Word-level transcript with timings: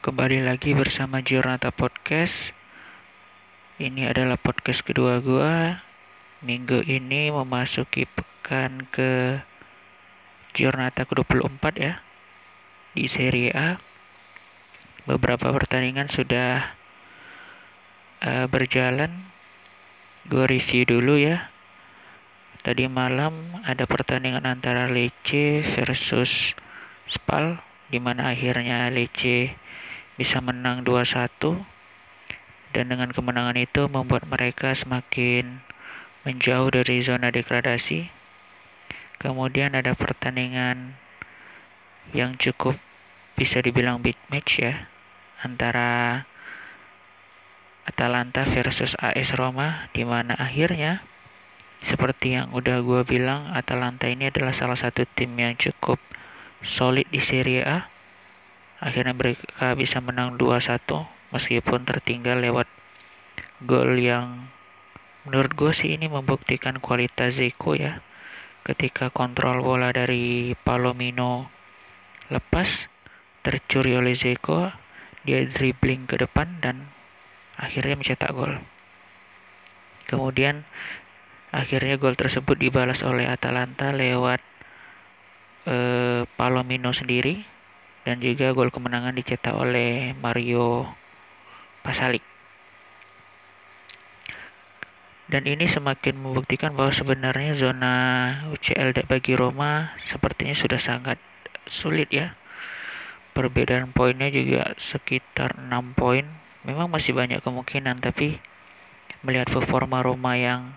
kembali 0.00 0.48
lagi 0.48 0.72
bersama 0.72 1.20
Giornata 1.20 1.68
Podcast. 1.68 2.56
Ini 3.76 4.08
adalah 4.08 4.40
podcast 4.40 4.80
kedua 4.80 5.20
gua. 5.20 5.76
Minggu 6.40 6.80
ini 6.88 7.28
memasuki 7.28 8.08
pekan 8.08 8.88
ke 8.88 9.44
Giornata 10.56 11.04
ke-24 11.04 11.64
ya. 11.76 12.00
Di 12.96 13.04
Serie 13.12 13.52
A. 13.52 13.76
Beberapa 15.04 15.52
pertandingan 15.52 16.08
sudah 16.08 16.72
uh, 18.24 18.48
berjalan. 18.48 19.28
Gue 20.32 20.48
review 20.48 20.88
dulu 20.88 21.20
ya. 21.20 21.52
Tadi 22.64 22.88
malam 22.88 23.60
ada 23.68 23.84
pertandingan 23.84 24.48
antara 24.48 24.88
Lecce 24.88 25.60
versus 25.60 26.56
Spal 27.04 27.60
di 27.92 28.00
mana 28.00 28.32
akhirnya 28.32 28.88
Lecce 28.88 29.68
bisa 30.20 30.44
menang 30.44 30.84
2-1 30.84 31.32
dan 32.76 32.92
dengan 32.92 33.08
kemenangan 33.08 33.56
itu 33.56 33.88
membuat 33.88 34.28
mereka 34.28 34.76
semakin 34.76 35.64
menjauh 36.28 36.68
dari 36.68 37.00
zona 37.00 37.32
degradasi. 37.32 38.12
Kemudian 39.16 39.72
ada 39.72 39.96
pertandingan 39.96 40.92
yang 42.12 42.36
cukup 42.36 42.76
bisa 43.32 43.64
dibilang 43.64 44.04
big 44.04 44.20
match 44.28 44.60
ya 44.60 44.92
antara 45.40 46.24
Atalanta 47.88 48.44
versus 48.44 48.92
AS 49.00 49.32
Roma 49.34 49.88
di 49.96 50.04
mana 50.04 50.36
akhirnya 50.36 51.02
seperti 51.80 52.36
yang 52.36 52.52
udah 52.54 52.84
gue 52.84 53.02
bilang 53.08 53.50
Atalanta 53.56 54.04
ini 54.06 54.28
adalah 54.28 54.52
salah 54.52 54.76
satu 54.76 55.08
tim 55.16 55.32
yang 55.40 55.56
cukup 55.56 55.96
solid 56.60 57.08
di 57.08 57.18
Serie 57.18 57.64
A. 57.64 57.89
Akhirnya 58.80 59.12
mereka 59.12 59.76
bisa 59.76 60.00
menang 60.00 60.40
2-1 60.40 60.88
meskipun 61.36 61.84
tertinggal 61.84 62.40
lewat 62.40 62.64
gol 63.60 64.00
yang 64.00 64.48
menurut 65.28 65.52
gue 65.52 65.72
sih 65.76 65.92
ini 65.92 66.08
membuktikan 66.08 66.80
kualitas 66.80 67.36
Zeko 67.36 67.76
ya. 67.76 68.00
Ketika 68.64 69.12
kontrol 69.12 69.60
bola 69.60 69.92
dari 69.92 70.56
Palomino 70.56 71.52
lepas, 72.32 72.88
tercuri 73.44 74.00
oleh 74.00 74.16
Zeko, 74.16 74.72
dia 75.28 75.44
dribbling 75.44 76.08
ke 76.08 76.16
depan 76.16 76.64
dan 76.64 76.88
akhirnya 77.60 78.00
mencetak 78.00 78.32
gol. 78.32 78.56
Kemudian 80.08 80.64
akhirnya 81.52 82.00
gol 82.00 82.16
tersebut 82.16 82.56
dibalas 82.56 83.04
oleh 83.04 83.28
Atalanta 83.28 83.92
lewat 83.92 84.40
eh, 85.68 86.24
Palomino 86.40 86.96
sendiri 86.96 87.59
dan 88.04 88.16
juga 88.24 88.56
gol 88.56 88.72
kemenangan 88.72 89.12
dicetak 89.12 89.52
oleh 89.52 90.16
Mario 90.16 90.88
Pasalik. 91.84 92.24
Dan 95.30 95.46
ini 95.46 95.70
semakin 95.70 96.18
membuktikan 96.18 96.74
bahwa 96.74 96.90
sebenarnya 96.90 97.54
zona 97.54 97.94
UCL 98.50 99.06
bagi 99.06 99.38
Roma 99.38 99.94
sepertinya 100.02 100.58
sudah 100.58 100.82
sangat 100.82 101.22
sulit 101.70 102.10
ya. 102.10 102.34
Perbedaan 103.30 103.94
poinnya 103.94 104.26
juga 104.26 104.74
sekitar 104.74 105.54
6 105.54 105.94
poin. 105.94 106.26
Memang 106.66 106.90
masih 106.90 107.14
banyak 107.14 107.38
kemungkinan 107.46 108.02
tapi 108.02 108.42
melihat 109.22 109.54
performa 109.54 110.02
Roma 110.02 110.34
yang 110.34 110.74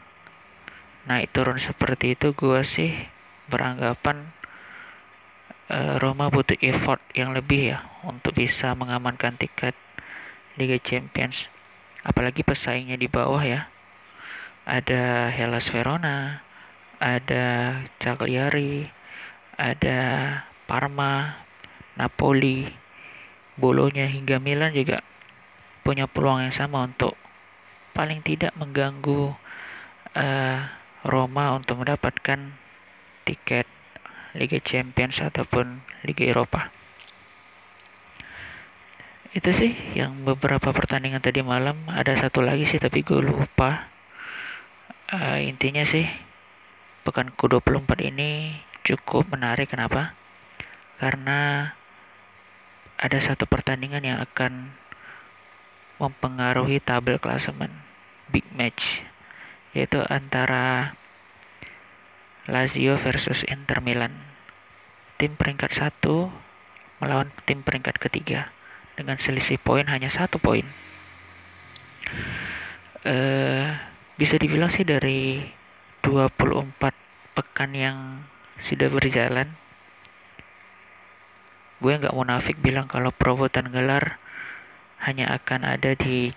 naik 1.10 1.34
turun 1.34 1.58
seperti 1.58 2.14
itu 2.14 2.32
gue 2.38 2.62
sih 2.62 2.94
beranggapan 3.50 4.32
Eh, 5.72 5.96
Roma 5.96 6.28
butuh 6.28 6.60
effort 6.60 7.00
yang 7.16 7.32
lebih 7.32 7.72
ya 7.72 7.88
untuk 8.04 8.36
bisa 8.36 8.76
mengamankan 8.76 9.40
tiket 9.40 9.72
Liga 10.60 10.76
Champions. 10.76 11.48
Apalagi 12.04 12.44
pesaingnya 12.44 13.00
di 13.00 13.08
bawah 13.08 13.40
ya. 13.40 13.72
Ada 14.68 15.32
Hellas 15.32 15.72
Verona, 15.72 16.44
ada 17.00 17.80
Cagliari, 17.96 18.92
ada 19.56 20.00
Parma, 20.68 21.40
Napoli, 21.96 22.68
Bolonya 23.56 24.04
hingga 24.04 24.44
Milan 24.44 24.76
juga 24.76 25.00
punya 25.88 26.12
peluang 26.12 26.44
yang 26.44 26.56
sama 26.56 26.84
untuk 26.84 27.16
paling 27.96 28.20
tidak 28.26 28.52
mengganggu 28.60 29.32
uh, 30.16 30.60
Roma 31.08 31.56
untuk 31.56 31.84
mendapatkan 31.84 32.40
tiket 33.28 33.68
Liga 34.34 34.58
Champions 34.62 35.22
ataupun 35.22 35.82
Liga 36.06 36.26
Eropa. 36.26 36.74
Itu 39.34 39.50
sih 39.50 39.74
yang 39.98 40.26
beberapa 40.26 40.70
pertandingan 40.70 41.22
tadi 41.22 41.42
malam. 41.42 41.90
Ada 41.90 42.28
satu 42.30 42.46
lagi 42.46 42.70
sih 42.70 42.78
tapi 42.78 43.02
gue 43.02 43.18
lupa. 43.18 43.90
Uh, 45.10 45.42
intinya 45.42 45.86
sih 45.86 46.06
pekan 47.06 47.34
ke-24 47.34 47.90
ini 48.14 48.58
cukup 48.82 49.30
menarik 49.30 49.70
kenapa? 49.70 50.14
Karena 50.98 51.70
ada 52.98 53.20
satu 53.20 53.50
pertandingan 53.50 54.06
yang 54.06 54.20
akan 54.22 54.74
mempengaruhi 55.98 56.82
tabel 56.82 57.22
klasemen 57.22 57.70
big 58.32 58.46
match 58.56 59.06
yaitu 59.74 60.02
antara 60.08 60.94
Lazio 62.48 63.00
versus 63.00 63.48
Inter 63.48 63.80
Milan. 63.80 64.12
Tim 65.16 65.40
peringkat 65.40 65.72
satu 65.72 66.28
melawan 67.00 67.32
tim 67.48 67.64
peringkat 67.64 68.00
ketiga 68.00 68.52
dengan 69.00 69.20
selisih 69.20 69.60
poin 69.60 69.88
hanya 69.88 70.12
satu 70.12 70.40
poin. 70.40 70.68
Uh, 73.04 73.76
bisa 74.16 74.40
dibilang 74.40 74.72
sih 74.72 74.88
dari 74.88 75.44
24 76.04 76.80
pekan 77.36 77.72
yang 77.76 77.98
sudah 78.62 78.88
berjalan 78.88 79.50
gue 81.84 82.00
nggak 82.00 82.16
munafik 82.16 82.56
bilang 82.64 82.88
kalau 82.88 83.12
perebutan 83.12 83.68
gelar 83.68 84.16
hanya 85.04 85.36
akan 85.36 85.68
ada 85.68 86.00
di 86.00 86.32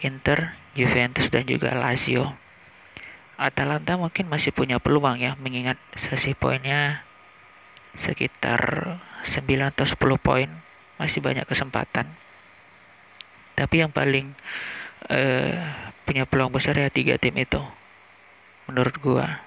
Inter, 0.00 0.56
Juventus 0.72 1.28
dan 1.28 1.44
juga 1.44 1.76
Lazio. 1.76 2.32
Atalanta 3.38 3.94
mungkin 3.94 4.26
masih 4.26 4.50
punya 4.50 4.82
peluang 4.82 5.22
ya 5.22 5.38
mengingat 5.38 5.78
sesi 5.94 6.34
poinnya 6.34 7.06
sekitar 7.94 8.98
9 9.22 9.46
atau 9.62 9.86
10 9.86 10.18
poin 10.18 10.50
masih 10.98 11.22
banyak 11.22 11.46
kesempatan. 11.46 12.10
Tapi 13.54 13.74
yang 13.78 13.94
paling 13.94 14.34
uh, 15.06 15.54
punya 16.02 16.26
peluang 16.26 16.50
besar 16.50 16.74
ya 16.74 16.90
tiga 16.90 17.14
tim 17.14 17.38
itu 17.38 17.62
menurut 18.66 18.98
gua. 18.98 19.38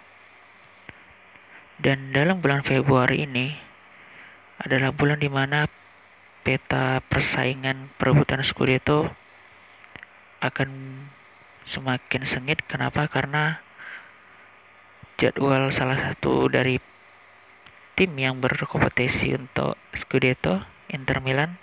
Dan 1.75 2.15
dalam 2.15 2.39
bulan 2.39 2.63
Februari 2.63 3.27
ini 3.27 3.51
adalah 4.61 4.95
bulan 4.95 5.19
di 5.19 5.27
mana 5.27 5.67
peta 6.47 7.03
persaingan 7.11 7.91
perebutan 7.99 8.39
Scudetto 8.39 9.11
akan 10.39 10.69
semakin 11.67 12.23
sengit. 12.23 12.61
Kenapa? 12.69 13.09
Karena 13.09 13.59
jadwal 15.19 15.71
salah 15.73 15.99
satu 15.99 16.47
dari 16.47 16.79
tim 17.95 18.11
yang 18.17 18.39
berkompetisi 18.39 19.35
untuk 19.35 19.75
Scudetto 19.93 20.63
Inter 20.89 21.19
Milan 21.19 21.59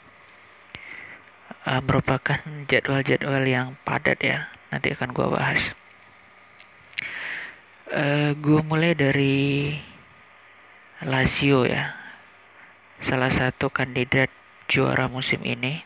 uh, 1.68 1.80
merupakan 1.84 2.40
jadwal-jadwal 2.68 3.44
yang 3.44 3.76
padat 3.84 4.18
ya. 4.24 4.38
Nanti 4.68 4.92
akan 4.92 5.10
gue 5.12 5.26
bahas. 5.28 5.72
Uh, 7.88 8.36
gue 8.36 8.60
mulai 8.64 8.92
dari 8.92 9.76
Lazio 11.04 11.64
ya. 11.64 11.96
Salah 13.00 13.32
satu 13.32 13.72
kandidat 13.72 14.28
juara 14.68 15.08
musim 15.08 15.40
ini. 15.44 15.80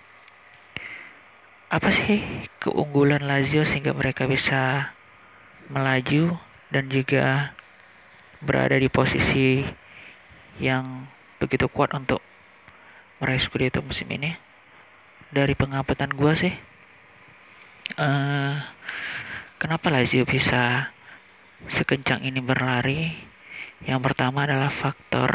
Apa 1.73 1.89
sih 1.89 2.21
keunggulan 2.61 3.25
Lazio 3.25 3.65
sehingga 3.65 3.97
mereka 3.97 4.29
bisa 4.29 4.93
melaju 5.73 6.37
dan 6.73 6.89
juga 6.89 7.53
berada 8.41 8.75
di 8.81 8.89
posisi 8.89 9.61
yang 10.57 11.05
begitu 11.37 11.69
kuat 11.69 11.93
untuk 11.93 12.25
meraih 13.21 13.39
Scudetto 13.39 13.85
musim 13.85 14.09
ini. 14.09 14.33
Dari 15.33 15.53
pengamatan 15.57 16.13
gue 16.13 16.33
sih 16.37 16.55
uh, 17.97 18.57
kenapa 19.61 19.93
Lazio 19.93 20.25
bisa 20.25 20.93
sekencang 21.69 22.25
ini 22.25 22.41
berlari? 22.41 23.17
Yang 23.83 24.01
pertama 24.13 24.49
adalah 24.49 24.71
faktor 24.73 25.31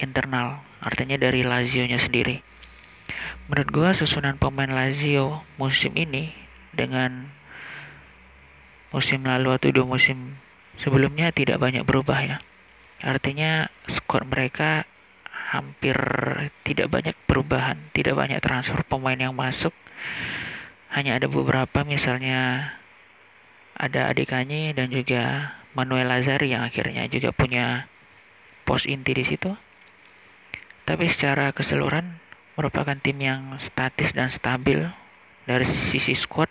internal 0.00 0.64
artinya 0.80 1.20
dari 1.20 1.44
Lazio-nya 1.44 2.00
sendiri. 2.00 2.40
Menurut 3.50 3.68
gue 3.68 3.88
susunan 3.92 4.38
pemain 4.38 4.70
Lazio 4.70 5.42
musim 5.58 5.92
ini 5.98 6.30
dengan 6.70 7.39
musim 8.90 9.22
lalu 9.22 9.54
atau 9.54 9.70
dua 9.70 9.86
musim 9.86 10.38
sebelumnya 10.78 11.30
tidak 11.30 11.62
banyak 11.62 11.86
berubah 11.86 12.20
ya. 12.22 12.36
Artinya 13.00 13.70
skor 13.88 14.28
mereka 14.28 14.84
hampir 15.50 15.96
tidak 16.62 16.92
banyak 16.92 17.16
perubahan, 17.26 17.90
tidak 17.90 18.14
banyak 18.14 18.38
transfer 18.38 18.82
pemain 18.86 19.18
yang 19.18 19.34
masuk. 19.34 19.74
Hanya 20.90 21.18
ada 21.18 21.26
beberapa 21.30 21.86
misalnya 21.86 22.70
ada 23.78 24.10
Adekanye 24.12 24.76
dan 24.76 24.92
juga 24.92 25.54
Manuel 25.72 26.10
Lazari 26.10 26.52
yang 26.52 26.66
akhirnya 26.66 27.06
juga 27.06 27.30
punya 27.32 27.88
pos 28.68 28.84
inti 28.84 29.16
di 29.16 29.24
situ. 29.24 29.54
Tapi 30.84 31.06
secara 31.06 31.54
keseluruhan 31.54 32.18
merupakan 32.58 32.98
tim 32.98 33.16
yang 33.22 33.54
statis 33.56 34.12
dan 34.12 34.28
stabil 34.28 34.84
dari 35.46 35.64
sisi 35.64 36.12
squad 36.12 36.50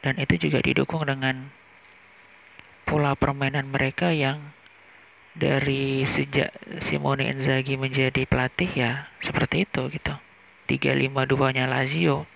dan 0.00 0.16
itu 0.16 0.48
juga 0.48 0.64
didukung 0.64 1.04
dengan 1.04 1.52
pola 2.88 3.14
permainan 3.14 3.68
mereka 3.70 4.10
yang 4.10 4.52
dari 5.36 6.02
sejak 6.02 6.50
Simone 6.82 7.30
Inzaghi 7.30 7.78
menjadi 7.78 8.26
pelatih 8.26 8.70
ya 8.74 8.92
seperti 9.22 9.68
itu 9.68 9.86
gitu. 9.94 10.14
352-nya 10.66 11.66
Lazio 11.66 12.26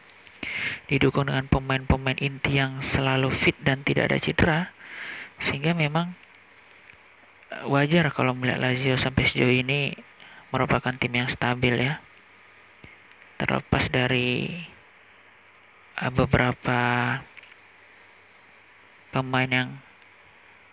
didukung 0.91 1.31
dengan 1.31 1.47
pemain-pemain 1.49 2.19
inti 2.21 2.59
yang 2.61 2.83
selalu 2.85 3.33
fit 3.33 3.57
dan 3.63 3.81
tidak 3.87 4.13
ada 4.13 4.19
cedera 4.21 4.61
sehingga 5.41 5.73
memang 5.75 6.15
eh, 7.51 7.65
wajar 7.67 8.11
kalau 8.15 8.37
melihat 8.37 8.63
Lazio 8.63 8.95
sampai 8.95 9.27
sejauh 9.27 9.51
ini 9.51 9.97
merupakan 10.55 10.95
tim 10.95 11.15
yang 11.15 11.31
stabil 11.31 11.75
ya. 11.75 11.99
Terlepas 13.41 13.91
dari 13.91 14.55
eh, 15.99 16.11
beberapa 16.15 16.79
pemain 19.15 19.47
yang 19.47 19.71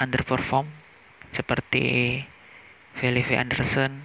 underperform 0.02 0.66
seperti 1.30 2.18
Felipe 2.98 3.38
Anderson, 3.38 4.02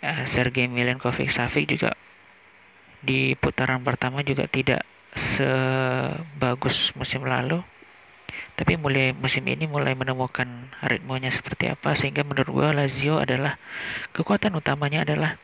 uh, 0.00 0.24
Sergei 0.24 0.64
Milenkovic 0.64 1.28
Savic 1.28 1.68
juga 1.68 1.92
di 3.04 3.36
putaran 3.36 3.84
pertama 3.84 4.24
juga 4.24 4.48
tidak 4.48 4.80
sebagus 5.12 6.96
musim 6.96 7.28
lalu. 7.28 7.60
Tapi 8.56 8.78
mulai 8.78 9.12
musim 9.12 9.42
ini 9.50 9.66
mulai 9.66 9.92
menemukan 9.92 10.46
ritmenya 10.86 11.34
seperti 11.34 11.68
apa 11.68 11.98
sehingga 11.98 12.22
menurut 12.22 12.48
gue 12.48 12.68
Lazio 12.72 13.18
adalah 13.18 13.58
kekuatan 14.14 14.54
utamanya 14.54 15.02
adalah 15.02 15.34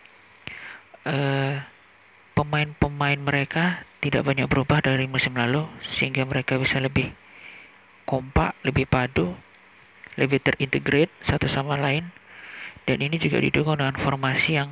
uh, 1.03 1.59
pemain-pemain 2.38 3.19
mereka 3.19 3.83
tidak 3.99 4.23
banyak 4.23 4.47
berubah 4.47 4.85
dari 4.85 5.11
musim 5.11 5.35
lalu 5.35 5.67
sehingga 5.83 6.23
mereka 6.29 6.61
bisa 6.62 6.79
lebih 6.79 7.11
kompak, 8.06 8.55
lebih 8.62 8.87
padu, 8.87 9.35
lebih 10.14 10.38
terintegrate 10.41 11.12
satu 11.20 11.50
sama 11.50 11.76
lain. 11.76 12.08
Dan 12.87 13.03
ini 13.03 13.19
juga 13.19 13.43
didukung 13.43 13.82
dengan 13.82 13.99
formasi 13.99 14.62
yang 14.62 14.70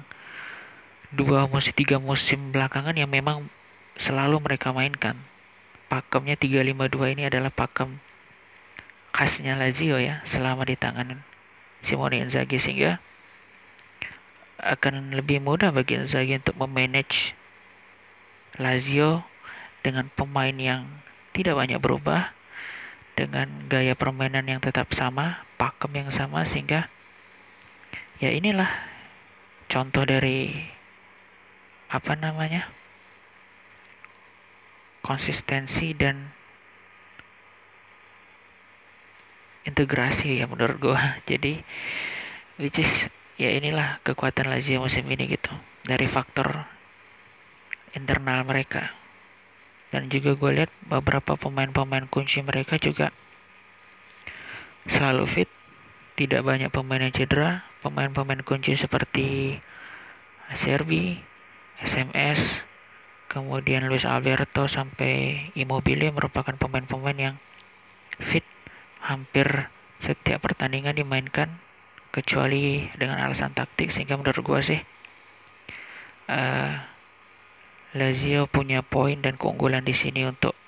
dua 1.10 1.50
musim 1.50 1.74
tiga 1.74 1.98
musim 1.98 2.54
belakangan 2.54 2.94
yang 2.94 3.10
memang 3.10 3.50
selalu 3.98 4.38
mereka 4.38 4.70
mainkan. 4.70 5.18
Pakemnya 5.90 6.38
352 6.38 7.14
ini 7.18 7.22
adalah 7.26 7.50
pakem 7.50 7.98
khasnya 9.14 9.54
Lazio 9.54 9.98
ya 10.02 10.22
selama 10.26 10.66
di 10.66 10.74
tangan 10.74 11.22
Simone 11.86 12.18
Inzaghi 12.18 12.58
sehingga 12.58 12.98
akan 14.58 15.14
lebih 15.14 15.38
mudah 15.38 15.70
bagi 15.70 16.02
Inzaghi 16.02 16.34
untuk 16.34 16.58
memanage 16.58 17.36
Lazio 18.58 19.22
dengan 19.86 20.10
pemain 20.10 20.54
yang 20.54 20.86
tidak 21.30 21.54
banyak 21.54 21.78
berubah 21.78 22.34
dengan 23.14 23.70
gaya 23.70 23.94
permainan 23.94 24.46
yang 24.46 24.58
tetap 24.58 24.90
sama, 24.90 25.46
pakem 25.54 25.94
yang 25.94 26.10
sama 26.10 26.42
sehingga 26.42 26.90
ya 28.18 28.34
inilah 28.34 28.70
contoh 29.70 30.02
dari 30.02 30.50
apa 31.90 32.18
namanya 32.18 32.66
konsistensi 35.06 35.94
dan 35.94 36.34
integrasi 39.62 40.42
ya 40.42 40.50
menurut 40.50 40.76
gua. 40.82 41.00
Jadi 41.30 41.62
which 42.58 42.82
is 42.82 43.06
ya 43.38 43.50
inilah 43.50 44.02
kekuatan 44.06 44.50
Lazio 44.50 44.82
musim 44.82 45.06
ini 45.10 45.26
gitu 45.30 45.50
dari 45.86 46.06
faktor 46.06 46.66
internal 47.94 48.42
mereka 48.46 49.03
dan 49.94 50.10
juga 50.10 50.34
gue 50.34 50.50
lihat 50.58 50.74
beberapa 50.90 51.38
pemain-pemain 51.38 52.10
kunci 52.10 52.42
mereka 52.42 52.82
juga 52.82 53.14
selalu 54.90 55.24
fit. 55.30 55.50
Tidak 56.18 56.42
banyak 56.42 56.74
pemain 56.74 56.98
yang 56.98 57.14
cedera. 57.14 57.62
Pemain-pemain 57.78 58.42
kunci 58.42 58.74
seperti 58.74 59.54
Serbi 60.58 61.14
SMS 61.78 62.66
kemudian 63.30 63.86
Luis 63.86 64.02
Alberto 64.02 64.66
sampai 64.66 65.46
Immobile 65.54 66.10
merupakan 66.10 66.58
pemain-pemain 66.58 67.14
yang 67.14 67.36
fit. 68.18 68.42
Hampir 68.98 69.70
setiap 70.02 70.42
pertandingan 70.42 70.98
dimainkan 70.98 71.54
kecuali 72.10 72.90
dengan 72.98 73.22
alasan 73.22 73.54
taktik 73.54 73.94
sehingga 73.94 74.18
menurut 74.18 74.42
gue 74.42 74.60
sih 74.74 74.80
uh, 76.30 76.93
Lazio 77.94 78.50
punya 78.50 78.82
poin 78.82 79.22
dan 79.22 79.38
keunggulan 79.38 79.86
di 79.86 79.94
sini 79.94 80.26
untuk 80.26 80.58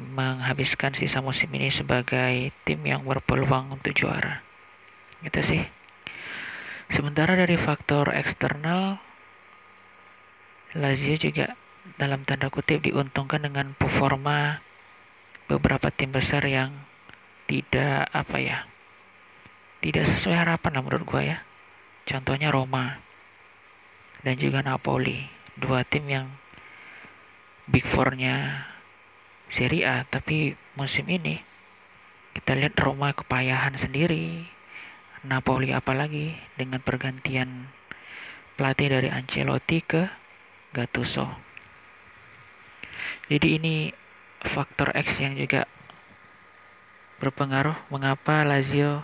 menghabiskan 0.00 0.96
sisa 0.96 1.20
musim 1.20 1.52
ini 1.52 1.68
sebagai 1.68 2.48
tim 2.64 2.80
yang 2.82 3.04
berpeluang 3.04 3.76
untuk 3.76 3.92
juara. 3.92 4.40
Gitu 5.20 5.40
sih. 5.44 5.62
Sementara 6.88 7.36
dari 7.36 7.60
faktor 7.60 8.16
eksternal, 8.16 8.96
Lazio 10.72 11.20
juga 11.20 11.52
dalam 11.96 12.24
tanda 12.24 12.48
kutip 12.48 12.84
diuntungkan 12.84 13.44
dengan 13.44 13.76
performa 13.76 14.64
beberapa 15.48 15.88
tim 15.88 16.12
besar 16.12 16.44
yang 16.44 16.72
tidak 17.48 18.04
apa 18.12 18.36
ya 18.36 18.58
tidak 19.80 20.04
sesuai 20.04 20.36
harapan 20.36 20.76
lah 20.76 20.82
menurut 20.84 21.04
gue 21.08 21.22
ya 21.32 21.38
contohnya 22.04 22.52
Roma 22.52 23.00
dan 24.20 24.36
juga 24.36 24.60
Napoli 24.60 25.37
dua 25.58 25.82
tim 25.82 26.06
yang 26.06 26.26
Big 27.66 27.84
Four-nya 27.84 28.64
Serie 29.50 29.84
A, 29.84 30.06
tapi 30.06 30.54
musim 30.78 31.04
ini 31.10 31.42
kita 32.32 32.54
lihat 32.54 32.78
Roma 32.78 33.10
kepayahan 33.10 33.74
sendiri, 33.74 34.46
Napoli 35.26 35.74
apalagi 35.74 36.38
dengan 36.54 36.78
pergantian 36.78 37.66
pelatih 38.54 38.88
dari 38.94 39.08
Ancelotti 39.10 39.78
ke 39.82 40.06
Gattuso. 40.70 41.26
Jadi 43.26 43.58
ini 43.58 43.74
faktor 44.40 44.94
X 44.94 45.18
yang 45.18 45.34
juga 45.34 45.66
berpengaruh 47.18 47.74
mengapa 47.90 48.46
Lazio 48.46 49.02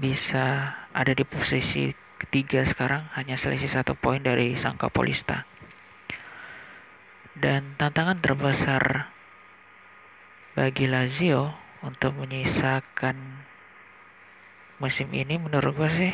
bisa 0.00 0.72
ada 0.96 1.12
di 1.12 1.28
posisi 1.28 1.92
ketiga 2.16 2.64
sekarang 2.64 3.04
hanya 3.12 3.36
selisih 3.36 3.68
satu 3.68 3.92
poin 3.92 4.24
dari 4.24 4.56
sang 4.56 4.80
Kapolista. 4.80 5.44
Dan 7.40 7.74
tantangan 7.80 8.20
terbesar 8.20 9.08
bagi 10.52 10.84
Lazio 10.84 11.56
untuk 11.80 12.12
menyisakan 12.20 13.16
musim 14.76 15.08
ini 15.16 15.40
menurut 15.40 15.72
gue 15.72 15.88
sih 15.88 16.12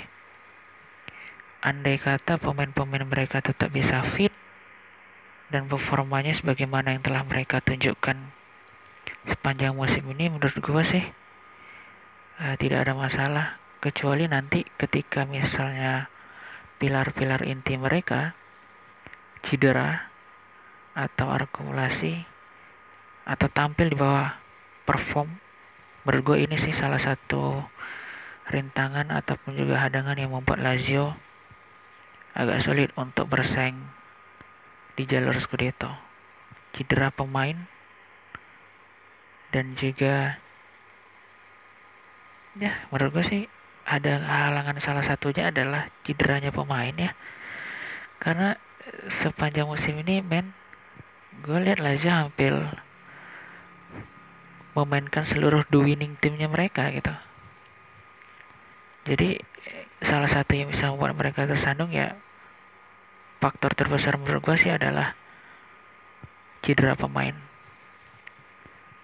andai 1.67 1.99
kata 1.99 2.39
pemain-pemain 2.39 3.03
mereka 3.03 3.43
tetap 3.43 3.75
bisa 3.75 4.07
fit 4.07 4.31
dan 5.51 5.67
performanya 5.67 6.31
sebagaimana 6.31 6.95
yang 6.95 7.03
telah 7.03 7.23
mereka 7.27 7.59
tunjukkan 7.59 8.19
sepanjang 9.27 9.75
musim 9.75 10.07
ini 10.15 10.31
menurut 10.31 10.55
gue 10.59 10.83
sih 10.87 11.05
uh, 12.43 12.55
tidak 12.59 12.87
ada 12.87 12.95
masalah. 12.95 13.47
Kecuali 13.83 14.27
nanti 14.27 14.67
ketika 14.79 15.27
misalnya 15.29 16.11
pilar-pilar 16.83 17.47
inti 17.47 17.79
mereka 17.79 18.35
cedera 19.47 20.11
atau 20.97 21.29
akumulasi 21.29 22.25
atau 23.29 23.53
tampil 23.53 23.93
di 23.93 23.97
bawah 24.01 24.33
perform. 24.89 25.29
Gue 26.07 26.49
ini 26.49 26.57
sih 26.57 26.73
salah 26.73 27.03
satu 27.03 27.61
rintangan 28.49 29.13
ataupun 29.13 29.59
juga 29.59 29.83
hadangan 29.83 30.17
yang 30.17 30.33
membuat 30.33 30.63
Lazio 30.63 31.13
agak 32.33 32.63
sulit 32.65 32.91
untuk 32.97 33.29
bersaing 33.29 33.77
di 34.97 35.05
jalur 35.05 35.37
Scudetto. 35.37 35.93
Cedera 36.73 37.13
pemain 37.13 37.57
dan 39.53 39.77
juga 39.77 40.41
ya 42.57 42.73
menurut 42.89 43.21
gue 43.21 43.25
sih 43.25 43.43
ada 43.87 44.19
halangan 44.25 44.81
salah 44.83 45.05
satunya 45.05 45.51
adalah 45.53 45.91
cederanya 46.07 46.55
pemain 46.55 46.95
ya. 46.95 47.13
Karena 48.23 48.57
sepanjang 49.11 49.67
musim 49.67 49.99
ini 50.01 50.23
men 50.23 50.55
gue 51.45 51.59
lihat 51.61 51.83
Lazio 51.83 52.13
hampir 52.13 52.53
memainkan 54.77 55.25
seluruh 55.25 55.65
the 55.73 55.81
winning 55.81 56.17
timnya 56.21 56.49
mereka 56.49 56.93
gitu. 56.93 57.13
Jadi 59.09 59.41
salah 60.05 60.29
satu 60.29 60.53
yang 60.57 60.69
bisa 60.69 60.93
membuat 60.93 61.17
mereka 61.17 61.49
tersandung 61.49 61.93
ya 61.93 62.17
faktor 63.41 63.73
terbesar 63.73 64.21
menurut 64.21 64.45
gue 64.45 64.57
sih 64.57 64.73
adalah 64.73 65.17
cedera 66.65 66.97
pemain. 66.99 67.37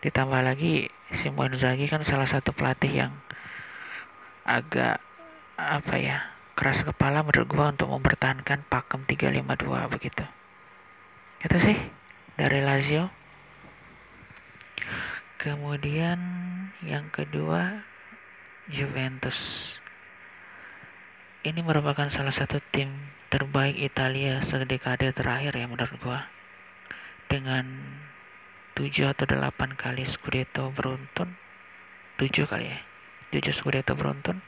Ditambah 0.03 0.43
lagi 0.43 0.91
Simone 1.15 1.55
Inzaghi 1.55 1.87
kan 1.87 2.03
salah 2.03 2.27
satu 2.27 2.51
pelatih 2.51 3.07
yang 3.07 3.13
agak 4.43 4.99
apa 5.55 5.95
ya 6.01 6.19
keras 6.59 6.83
kepala 6.83 7.23
menurut 7.23 7.49
gua 7.49 7.71
untuk 7.71 7.89
mempertahankan 7.91 8.67
pakem 8.67 9.07
352 9.07 9.95
begitu. 9.95 10.25
Itu 11.43 11.57
sih 11.63 11.79
dari 12.37 12.61
Lazio. 12.65 13.13
Kemudian 15.37 16.19
yang 16.87 17.11
kedua 17.11 17.83
Juventus. 18.71 19.75
Ini 21.43 21.59
merupakan 21.67 22.07
salah 22.07 22.31
satu 22.31 22.63
tim 22.71 22.95
terbaik 23.27 23.75
Italia 23.75 24.39
sedekade 24.47 25.11
terakhir 25.11 25.59
ya 25.59 25.67
menurut 25.67 25.99
gua. 25.99 26.31
Dengan 27.27 27.67
7 28.79 29.11
atau 29.11 29.27
8 29.27 29.75
kali 29.75 30.07
Scudetto 30.07 30.71
beruntun. 30.71 31.35
7 32.23 32.47
kali 32.47 32.71
ya 32.71 32.79
7 33.35 33.51
Scudetto 33.51 33.99
beruntun. 33.99 34.39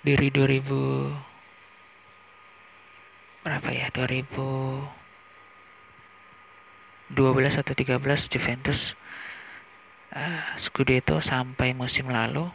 Dari 0.00 0.32
2000 0.32 1.12
berapa 3.42 3.68
ya 3.74 3.90
2012 7.12 7.60
atau 7.60 7.74
13 7.76 8.32
Juventus 8.32 8.96
uh, 10.16 10.42
Scudetto 10.56 11.20
sampai 11.20 11.76
musim 11.76 12.08
lalu. 12.08 12.48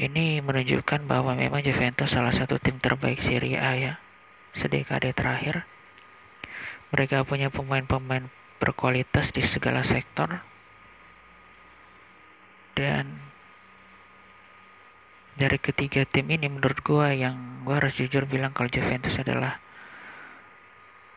Ini 0.00 0.40
menunjukkan 0.40 1.04
bahwa 1.04 1.34
memang 1.34 1.60
Juventus 1.60 2.14
salah 2.14 2.32
satu 2.32 2.56
tim 2.62 2.78
terbaik 2.78 3.20
Serie 3.20 3.58
A 3.58 3.74
ya 3.76 3.94
sedekade 4.54 5.12
terakhir. 5.12 5.66
Mereka 6.90 7.22
punya 7.22 7.52
pemain-pemain 7.52 8.26
berkualitas 8.58 9.30
di 9.30 9.42
segala 9.42 9.86
sektor. 9.86 10.42
Dan 12.74 13.18
dari 15.36 15.58
ketiga 15.60 16.04
tim 16.04 16.28
ini 16.28 16.50
menurut 16.50 16.80
gue 16.82 17.08
yang 17.16 17.64
gue 17.64 17.74
harus 17.76 17.96
jujur 17.96 18.26
bilang 18.26 18.52
kalau 18.52 18.68
Juventus 18.68 19.16
adalah 19.20 19.62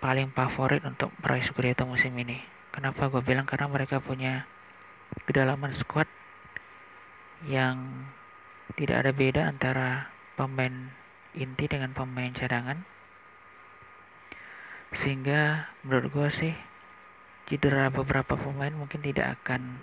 paling 0.03 0.35
favorit 0.35 0.83
untuk 0.83 1.15
meraih 1.23 1.39
Scudetto 1.39 1.87
musim 1.87 2.11
ini. 2.19 2.43
Kenapa 2.75 3.07
gue 3.07 3.23
bilang 3.23 3.47
karena 3.47 3.71
mereka 3.71 4.03
punya 4.03 4.43
kedalaman 5.23 5.71
squad 5.71 6.11
yang 7.47 8.03
tidak 8.75 9.07
ada 9.07 9.11
beda 9.15 9.47
antara 9.47 10.11
pemain 10.35 10.91
inti 11.31 11.71
dengan 11.71 11.95
pemain 11.95 12.35
cadangan. 12.35 12.83
Sehingga 14.91 15.71
menurut 15.87 16.11
gue 16.11 16.27
sih 16.35 16.55
cedera 17.47 17.87
beberapa 17.87 18.35
pemain 18.35 18.75
mungkin 18.75 18.99
tidak 18.99 19.39
akan 19.39 19.79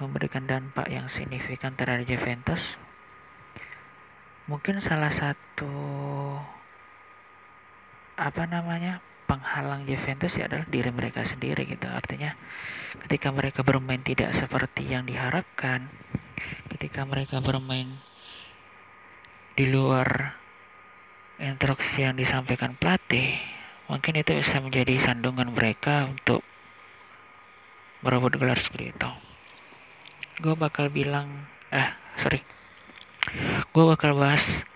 memberikan 0.00 0.48
dampak 0.48 0.88
yang 0.88 1.12
signifikan 1.12 1.76
terhadap 1.76 2.08
Juventus 2.08 2.80
mungkin 4.50 4.82
salah 4.82 5.14
satu 5.14 5.70
apa 8.18 8.42
namanya 8.50 8.98
penghalang 9.32 9.88
Juventus 9.88 10.36
ya 10.36 10.44
adalah 10.44 10.68
diri 10.68 10.92
mereka 10.92 11.24
sendiri 11.24 11.64
gitu. 11.64 11.88
Artinya 11.88 12.36
ketika 13.08 13.32
mereka 13.32 13.64
bermain 13.64 14.04
tidak 14.04 14.36
seperti 14.36 14.92
yang 14.92 15.08
diharapkan 15.08 15.88
ketika 16.76 17.08
mereka 17.08 17.40
bermain 17.40 17.96
di 19.56 19.64
luar 19.72 20.36
instruksi 21.40 22.04
yang 22.04 22.20
disampaikan 22.20 22.76
pelatih 22.76 23.40
mungkin 23.88 24.20
itu 24.20 24.36
bisa 24.36 24.60
menjadi 24.60 25.00
sandungan 25.00 25.48
mereka 25.56 26.04
untuk 26.12 26.44
merebut 28.04 28.36
gelar 28.36 28.60
seperti 28.60 28.92
itu 28.92 29.10
gue 30.42 30.54
bakal 30.58 30.90
bilang 30.90 31.46
eh 31.70 31.88
sorry. 32.18 32.42
Gue 33.72 33.84
bakal 33.88 34.18
bahas 34.18 34.66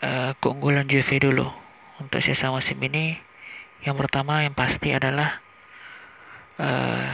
uh, 0.00 0.32
keunggulan 0.40 0.88
Juve 0.88 1.18
dulu 1.20 1.50
untuk 2.00 2.22
sisa 2.22 2.48
musim 2.54 2.80
ini. 2.86 3.18
Yang 3.84 3.96
pertama 4.06 4.44
yang 4.46 4.56
pasti 4.56 4.94
adalah 4.94 5.42
uh, 6.56 7.12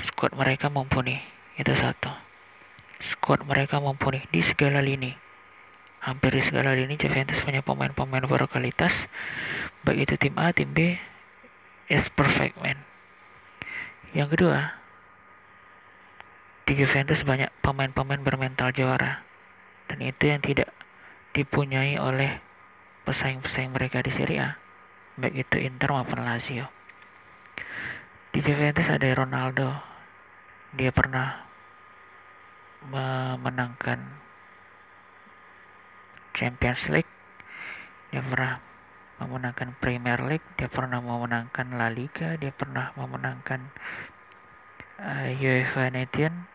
squad 0.00 0.32
mereka 0.34 0.72
mumpuni 0.72 1.20
itu 1.58 1.72
satu. 1.74 2.10
Squad 2.98 3.44
mereka 3.44 3.82
mumpuni 3.82 4.24
di 4.32 4.40
segala 4.40 4.80
lini. 4.80 5.12
Hampir 5.98 6.30
di 6.30 6.42
segala 6.42 6.72
lini 6.78 6.94
Juventus 6.94 7.42
punya 7.42 7.60
pemain-pemain 7.60 8.24
berkualitas. 8.24 9.10
Baik 9.82 10.08
itu 10.08 10.14
tim 10.16 10.34
A, 10.38 10.54
tim 10.54 10.70
B, 10.70 10.94
is 11.90 12.06
perfect 12.14 12.54
man. 12.62 12.78
Yang 14.14 14.38
kedua, 14.38 14.78
di 16.64 16.72
Juventus 16.78 17.26
banyak 17.26 17.50
pemain-pemain 17.60 18.22
bermental 18.22 18.72
juara 18.72 19.24
dan 19.88 19.98
itu 20.04 20.28
yang 20.28 20.44
tidak 20.44 20.70
dipunyai 21.32 21.96
oleh 21.96 22.40
pesaing-pesaing 23.08 23.72
mereka 23.72 24.04
di 24.04 24.12
Serie 24.12 24.40
A 24.44 24.67
baik 25.18 25.34
itu 25.34 25.56
Inter 25.58 25.90
maupun 25.90 26.22
Lazio. 26.22 26.70
Di 28.30 28.38
Juventus 28.38 28.86
ada 28.86 29.06
Ronaldo. 29.12 29.74
Dia 30.78 30.94
pernah 30.94 31.42
memenangkan 32.86 33.98
Champions 36.32 36.86
League. 36.94 37.12
Dia 38.14 38.22
pernah 38.22 38.62
memenangkan 39.18 39.74
Premier 39.82 40.22
League. 40.22 40.46
Dia 40.54 40.70
pernah 40.70 41.02
memenangkan 41.02 41.74
La 41.74 41.90
Liga. 41.90 42.38
Dia 42.38 42.54
pernah 42.54 42.94
memenangkan 42.94 43.60
uh, 45.02 45.28
UEFA 45.34 45.90
Nations 45.90 46.46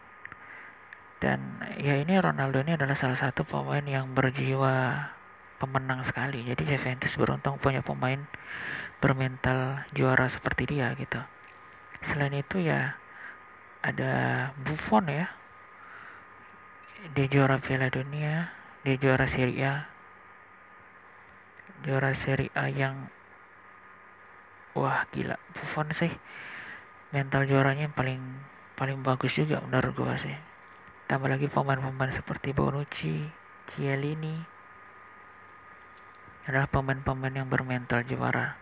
dan 1.23 1.39
ya 1.79 1.95
ini 2.03 2.19
Ronaldo 2.19 2.59
ini 2.59 2.75
adalah 2.75 2.99
salah 2.99 3.15
satu 3.15 3.47
pemain 3.47 3.87
yang 3.87 4.11
berjiwa 4.11 5.07
pemenang 5.63 6.03
sekali. 6.03 6.43
Jadi 6.43 6.67
Juventus 6.67 7.15
beruntung 7.15 7.55
punya 7.55 7.79
pemain 7.79 8.19
bermental 8.99 9.87
juara 9.95 10.27
seperti 10.27 10.75
dia 10.75 10.91
gitu. 10.99 11.23
Selain 12.03 12.35
itu 12.35 12.59
ya 12.59 12.99
ada 13.79 14.11
Buffon 14.59 15.07
ya. 15.07 15.31
Dia 17.15 17.27
juara 17.31 17.63
Piala 17.63 17.87
Dunia 17.87 18.51
dia 18.83 18.99
juara 18.99 19.31
Serie 19.31 19.63
A. 19.63 19.87
Juara 21.87 22.11
Serie 22.11 22.51
A 22.51 22.67
yang 22.67 23.07
wah 24.75 25.07
gila. 25.15 25.39
Buffon 25.55 25.95
sih 25.95 26.11
mental 27.15 27.47
juaranya 27.47 27.87
yang 27.87 27.95
paling 27.95 28.19
paling 28.75 28.99
bagus 28.99 29.39
juga 29.39 29.63
menurut 29.63 29.95
gua 29.95 30.19
sih. 30.19 30.35
Tambah 31.07 31.31
lagi 31.31 31.47
pemain-pemain 31.47 32.11
seperti 32.11 32.51
Bonucci, 32.51 33.27
Cialini 33.71 34.52
adalah 36.47 36.67
pemain-pemain 36.67 37.43
yang 37.43 37.47
bermental 37.47 38.03
juara. 38.03 38.55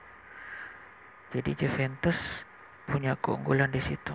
Jadi 1.31 1.55
Juventus 1.55 2.45
punya 2.85 3.15
keunggulan 3.17 3.71
di 3.71 3.81
situ. 3.81 4.13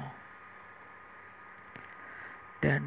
Dan 2.63 2.83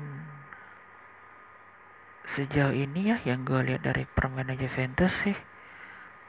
sejauh 2.30 2.76
ini 2.76 3.16
ya 3.16 3.18
yang 3.26 3.42
gue 3.42 3.60
lihat 3.64 3.82
dari 3.82 4.06
permainan 4.06 4.60
Juventus 4.60 5.10
sih 5.26 5.34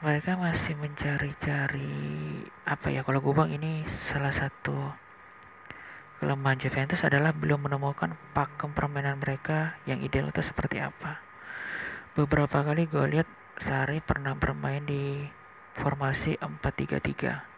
mereka 0.01 0.33
masih 0.33 0.73
mencari-cari 0.81 2.41
apa 2.65 2.89
ya 2.89 3.05
kalau 3.05 3.21
gue 3.21 3.37
bang 3.37 3.53
ini 3.53 3.85
salah 3.85 4.33
satu 4.33 4.73
Kelemahan 6.21 6.61
Juventus 6.61 7.01
adalah 7.01 7.33
belum 7.33 7.65
menemukan 7.65 8.13
pakem 8.37 8.69
permainan 8.77 9.17
mereka 9.17 9.73
yang 9.89 10.05
ideal 10.05 10.29
itu 10.29 10.45
seperti 10.45 10.77
apa. 10.77 11.17
Beberapa 12.13 12.61
kali 12.61 12.85
gue 12.85 13.05
lihat 13.09 13.25
Sari 13.61 14.01
pernah 14.01 14.33
bermain 14.33 14.81
di 14.81 15.21
formasi 15.77 16.33
4-3-3 16.41 17.51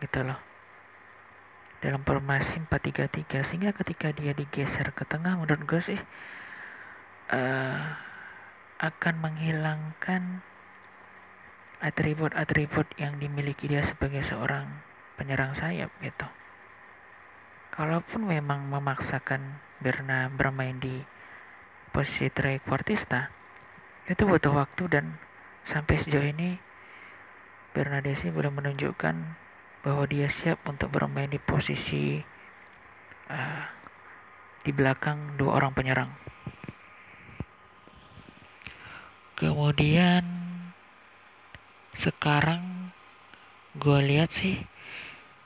Gitu 0.00 0.22
loh. 0.22 0.38
Dalam 1.82 2.06
formasi 2.06 2.62
4-3-3 2.62 3.42
sehingga 3.42 3.70
ketika 3.74 4.14
dia 4.14 4.30
digeser 4.32 4.94
ke 4.94 5.02
tengah 5.02 5.34
menurut 5.34 5.66
gue 5.66 5.80
sih 5.82 6.00
uh, 7.34 7.82
akan 8.78 9.14
menghilangkan 9.18 10.46
atribut-atribut 11.82 12.86
yang 12.94 13.18
dimiliki 13.18 13.66
dia 13.66 13.82
sebagai 13.82 14.22
seorang 14.22 14.70
penyerang 15.18 15.58
sayap 15.58 15.90
gitu. 15.98 16.24
Kalaupun 17.74 18.30
memang 18.30 18.70
memaksakan 18.70 19.58
Berna 19.82 20.30
bermain 20.30 20.78
di 20.78 21.02
posisi 21.90 22.30
trequartista, 22.30 23.34
itu 24.06 24.22
butuh 24.22 24.54
waktu 24.54 24.86
dan 24.86 25.18
sampai 25.66 25.98
sejauh 25.98 26.22
ini 26.22 26.62
Bernadesi 27.74 28.30
belum 28.30 28.62
menunjukkan 28.62 29.16
bahwa 29.82 30.04
dia 30.06 30.30
siap 30.30 30.62
untuk 30.70 30.94
bermain 30.94 31.26
di 31.26 31.42
posisi 31.42 32.22
uh, 33.26 33.64
di 34.62 34.70
belakang 34.70 35.34
dua 35.34 35.58
orang 35.58 35.74
penyerang. 35.74 36.10
Kemudian 39.34 40.41
sekarang 41.92 42.92
gue 43.76 43.98
lihat 44.04 44.32
sih 44.32 44.60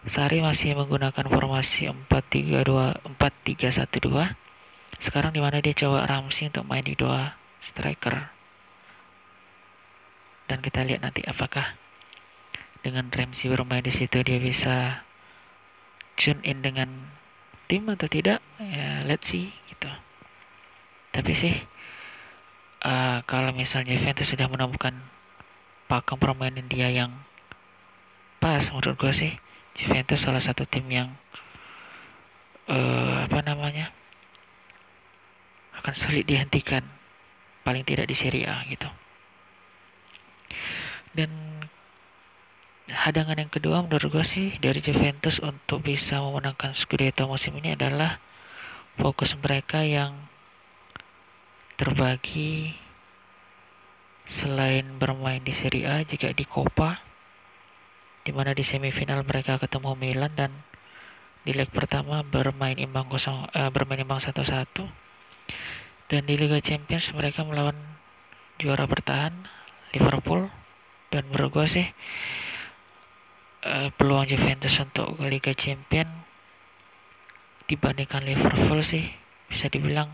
Sari 0.06 0.38
masih 0.38 0.78
menggunakan 0.78 1.26
formasi 1.26 1.90
4-3-2 1.90 3.18
4-3-1-2. 3.18 4.38
Sekarang 5.02 5.34
di 5.34 5.42
mana 5.42 5.58
dia 5.58 5.74
coba 5.74 6.06
Ramsey 6.06 6.46
untuk 6.46 6.62
main 6.62 6.86
di 6.86 6.94
dua 6.94 7.34
striker. 7.58 8.30
Dan 10.46 10.62
kita 10.62 10.86
lihat 10.86 11.02
nanti 11.02 11.26
apakah 11.26 11.74
dengan 12.86 13.10
Ramsey 13.10 13.50
bermain 13.50 13.82
di 13.82 13.90
situ 13.90 14.22
dia 14.22 14.38
bisa 14.38 15.02
tune 16.14 16.38
in 16.46 16.62
dengan 16.62 17.10
tim 17.66 17.90
atau 17.90 18.06
tidak. 18.06 18.38
Ya 18.62 19.02
let's 19.10 19.26
see 19.26 19.50
gitu. 19.66 19.90
Tapi 21.10 21.34
sih 21.34 21.54
uh, 22.86 23.26
kalau 23.26 23.50
misalnya 23.50 23.98
Juventus 23.98 24.30
sudah 24.30 24.46
menemukan 24.46 24.94
pakem 25.86 26.18
permainan 26.18 26.66
dia 26.66 26.90
yang 26.90 27.10
pas 28.42 28.62
menurut 28.70 28.98
gue 28.98 29.12
sih. 29.14 29.32
Juventus 29.76 30.24
salah 30.24 30.40
satu 30.40 30.64
tim 30.64 30.88
yang 30.88 31.12
uh, 32.70 33.28
apa 33.28 33.44
namanya 33.44 33.92
akan 35.76 35.92
sulit 35.92 36.24
dihentikan 36.24 36.80
paling 37.60 37.84
tidak 37.84 38.08
di 38.08 38.16
Serie 38.16 38.48
A 38.48 38.64
gitu. 38.70 38.88
Dan 41.12 41.30
hadangan 42.86 43.36
yang 43.36 43.50
kedua 43.50 43.82
menurut 43.82 44.08
gue 44.08 44.24
sih 44.24 44.54
dari 44.62 44.78
Juventus 44.78 45.42
untuk 45.42 45.82
bisa 45.82 46.22
memenangkan 46.22 46.72
Scudetto 46.72 47.26
musim 47.26 47.52
ini 47.58 47.74
adalah 47.74 48.22
fokus 48.96 49.34
mereka 49.36 49.82
yang 49.84 50.14
terbagi 51.76 52.72
selain 54.26 54.98
bermain 54.98 55.40
di 55.40 55.54
Serie 55.54 55.86
A 55.86 56.02
juga 56.02 56.34
di 56.34 56.42
Coppa 56.42 56.98
di 58.26 58.34
mana 58.34 58.50
di 58.52 58.66
semifinal 58.66 59.22
mereka 59.22 59.56
ketemu 59.62 59.94
Milan 59.94 60.34
dan 60.34 60.52
di 61.46 61.54
leg 61.54 61.70
pertama 61.70 62.26
bermain 62.26 62.74
imbang 62.74 63.06
kosong 63.06 63.46
uh, 63.54 63.70
bermain 63.70 64.02
imbang 64.02 64.18
satu 64.18 64.42
satu 64.42 64.82
dan 66.06 66.22
di 66.26 66.38
Liga 66.38 66.62
Champions 66.62 67.10
mereka 67.14 67.42
melawan 67.42 67.74
juara 68.62 68.86
bertahan 68.86 69.34
Liverpool. 69.94 70.46
Dan 71.10 71.30
menurut 71.30 71.62
gue 71.62 71.66
sih 71.66 71.86
uh, 73.66 73.90
peluang 73.94 74.26
Juventus 74.26 74.74
untuk 74.82 75.18
Liga 75.22 75.54
Champion 75.54 76.06
dibandingkan 77.66 78.22
Liverpool 78.22 78.82
sih 78.86 79.06
bisa 79.50 79.66
dibilang 79.66 80.10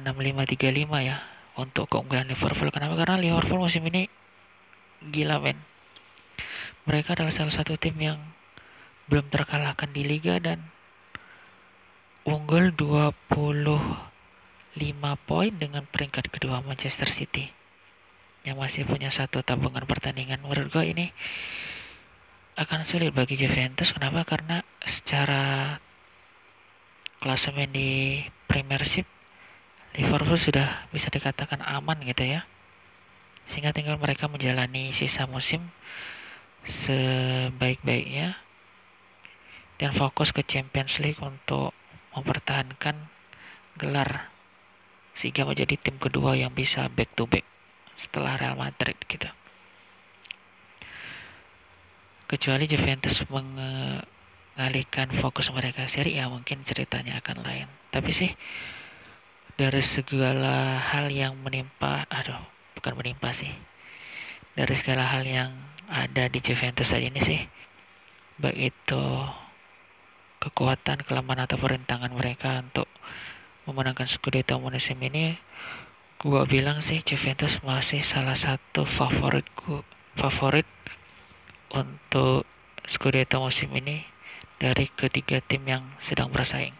6535 0.00 1.08
ya 1.08 1.16
untuk 1.58 1.90
keunggulan 1.90 2.28
Liverpool. 2.30 2.70
Kenapa? 2.70 2.94
Karena 3.00 3.16
Liverpool 3.18 3.62
musim 3.62 3.82
ini 3.88 4.06
gila 5.02 5.40
men. 5.40 5.58
Mereka 6.86 7.16
adalah 7.16 7.32
salah 7.32 7.52
satu 7.52 7.74
tim 7.80 7.96
yang 7.98 8.18
belum 9.10 9.26
terkalahkan 9.26 9.90
di 9.90 10.06
liga 10.06 10.38
dan 10.38 10.70
unggul 12.22 12.70
25 12.76 13.98
poin 15.26 15.52
dengan 15.56 15.82
peringkat 15.88 16.30
kedua 16.30 16.62
Manchester 16.62 17.10
City 17.10 17.50
yang 18.46 18.56
masih 18.56 18.88
punya 18.88 19.12
satu 19.12 19.44
tabungan 19.44 19.84
pertandingan. 19.84 20.40
Menurut 20.40 20.72
gue 20.72 20.84
ini 20.86 21.06
akan 22.56 22.84
sulit 22.84 23.12
bagi 23.12 23.36
Juventus. 23.36 23.92
Kenapa? 23.92 24.24
Karena 24.24 24.64
secara 24.84 25.76
klasemen 27.20 27.68
di 27.68 28.24
Premiership 28.48 29.04
Liverpool 29.98 30.38
sudah 30.38 30.86
bisa 30.94 31.10
dikatakan 31.10 31.62
aman 31.66 31.98
gitu 32.06 32.22
ya 32.22 32.46
sehingga 33.50 33.74
tinggal 33.74 33.98
mereka 33.98 34.30
menjalani 34.30 34.94
sisa 34.94 35.26
musim 35.26 35.74
sebaik-baiknya 36.62 38.38
dan 39.80 39.90
fokus 39.96 40.30
ke 40.30 40.44
Champions 40.44 41.00
League 41.00 41.18
untuk 41.18 41.72
mempertahankan 42.12 43.10
gelar 43.80 44.28
sehingga 45.16 45.48
menjadi 45.48 45.74
tim 45.80 45.96
kedua 45.96 46.36
yang 46.36 46.52
bisa 46.52 46.86
back 46.92 47.10
to 47.16 47.24
back 47.26 47.42
setelah 47.96 48.36
Real 48.38 48.56
Madrid 48.60 48.96
gitu. 49.08 49.26
Kecuali 52.30 52.70
Juventus 52.70 53.26
mengalihkan 53.26 55.10
fokus 55.18 55.50
mereka 55.50 55.90
seri 55.90 56.14
ya 56.20 56.30
mungkin 56.30 56.62
ceritanya 56.62 57.18
akan 57.18 57.42
lain. 57.42 57.66
Tapi 57.90 58.10
sih 58.14 58.30
dari 59.60 59.84
segala 59.84 60.80
hal 60.80 61.12
yang 61.12 61.36
menimpa, 61.36 62.08
aduh 62.08 62.40
bukan 62.80 62.96
menimpa 62.96 63.36
sih. 63.36 63.52
Dari 64.56 64.72
segala 64.72 65.04
hal 65.04 65.28
yang 65.28 65.52
ada 65.84 66.32
di 66.32 66.40
Juventus 66.40 66.88
saat 66.88 67.04
ini 67.04 67.20
sih, 67.20 67.44
baik 68.40 68.72
itu 68.72 69.04
kekuatan, 70.40 71.04
kelemahan 71.04 71.44
atau 71.44 71.60
perintangan 71.60 72.08
mereka 72.08 72.64
untuk 72.64 72.88
memenangkan 73.68 74.08
Scudetto 74.08 74.56
musim 74.56 74.96
ini 75.04 75.36
gua 76.16 76.48
bilang 76.48 76.80
sih 76.80 77.04
Juventus 77.04 77.60
masih 77.60 78.00
salah 78.00 78.40
satu 78.40 78.88
favoritku 78.88 79.84
favorit 80.16 80.64
untuk 81.68 82.48
Scudetto 82.88 83.44
musim 83.44 83.68
ini 83.76 84.08
dari 84.56 84.88
ketiga 84.88 85.44
tim 85.44 85.68
yang 85.68 85.84
sedang 86.00 86.32
bersaing 86.32 86.72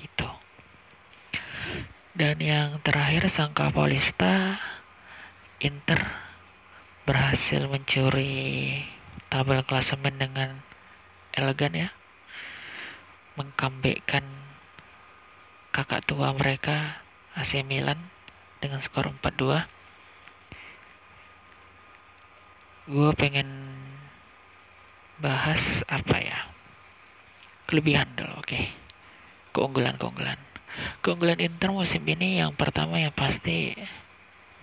gitu 0.00 0.43
dan 2.14 2.38
yang 2.38 2.78
terakhir 2.86 3.26
Sangka 3.26 3.74
Paulista 3.74 4.62
Inter 5.58 5.98
berhasil 7.02 7.66
mencuri 7.66 8.78
tabel 9.26 9.66
klasemen 9.66 10.14
dengan 10.14 10.62
elegan 11.34 11.74
ya. 11.74 11.88
Mengkambekkan 13.34 14.22
kakak 15.74 16.06
tua 16.06 16.30
mereka 16.38 17.02
AC 17.34 17.66
Milan 17.66 17.98
dengan 18.62 18.78
skor 18.78 19.10
4-2 19.10 19.66
gue 22.84 23.10
pengen 23.18 23.48
bahas 25.18 25.82
apa 25.90 26.22
ya? 26.22 26.46
Kelebihan 27.66 28.06
dulu 28.14 28.38
oke. 28.38 28.46
Okay. 28.46 28.70
keunggulan 29.50 29.98
keunggulan 31.02 31.38
Inter 31.38 31.70
musim 31.70 32.02
ini 32.06 32.42
yang 32.42 32.56
pertama 32.58 32.98
yang 32.98 33.14
pasti 33.14 33.74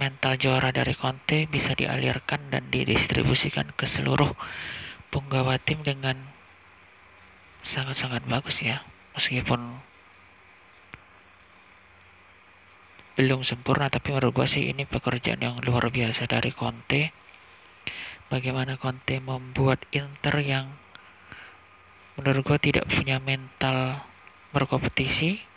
mental 0.01 0.33
juara 0.41 0.73
dari 0.73 0.97
Conte 0.97 1.45
bisa 1.45 1.77
dialirkan 1.77 2.49
dan 2.49 2.73
didistribusikan 2.73 3.69
ke 3.77 3.85
seluruh 3.85 4.33
penggawa 5.13 5.61
tim 5.61 5.85
dengan 5.85 6.17
sangat-sangat 7.61 8.25
bagus 8.25 8.65
ya. 8.65 8.81
Meskipun 9.13 9.77
belum 13.19 13.45
sempurna 13.45 13.91
tapi 13.93 14.09
menurut 14.09 14.41
gue 14.41 14.47
sih 14.49 14.73
ini 14.73 14.89
pekerjaan 14.89 15.45
yang 15.45 15.55
luar 15.61 15.93
biasa 15.93 16.25
dari 16.25 16.49
Conte. 16.49 17.13
Bagaimana 18.33 18.81
Conte 18.81 19.21
membuat 19.21 19.85
Inter 19.93 20.41
yang 20.41 20.73
menurut 22.17 22.41
gue 22.41 22.57
tidak 22.71 22.89
punya 22.89 23.21
mental 23.21 24.01
berkompetisi 24.49 25.50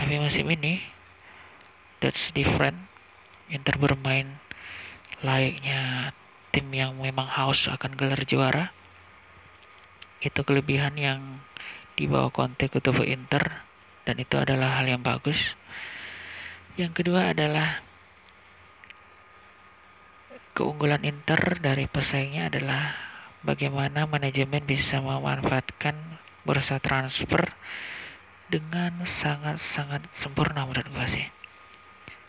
tapi 0.00 0.16
musim 0.16 0.48
ini 0.48 0.80
that's 2.00 2.32
different. 2.32 2.88
Inter 3.52 3.76
bermain 3.76 4.40
layaknya 5.20 6.16
tim 6.56 6.72
yang 6.72 6.96
memang 6.96 7.28
haus 7.28 7.68
akan 7.68 8.00
gelar 8.00 8.24
juara. 8.24 8.72
Itu 10.24 10.40
kelebihan 10.48 10.96
yang 10.96 11.44
dibawa 12.00 12.32
Conte 12.32 12.72
ke 12.72 12.80
tubuh 12.80 13.04
Inter 13.04 13.60
dan 14.08 14.16
itu 14.16 14.40
adalah 14.40 14.80
hal 14.80 14.88
yang 14.88 15.04
bagus. 15.04 15.52
Yang 16.80 17.04
kedua 17.04 17.36
adalah 17.36 17.84
keunggulan 20.56 21.04
Inter 21.04 21.60
dari 21.60 21.84
pesaingnya 21.84 22.48
adalah 22.48 22.96
bagaimana 23.44 24.08
manajemen 24.08 24.64
bisa 24.64 25.04
memanfaatkan 25.04 26.16
bursa 26.48 26.80
transfer 26.80 27.52
dengan 28.50 29.06
sangat-sangat 29.06 30.10
sempurna 30.10 30.66
menurut 30.66 30.90
gue 30.90 31.06
sih. 31.06 31.26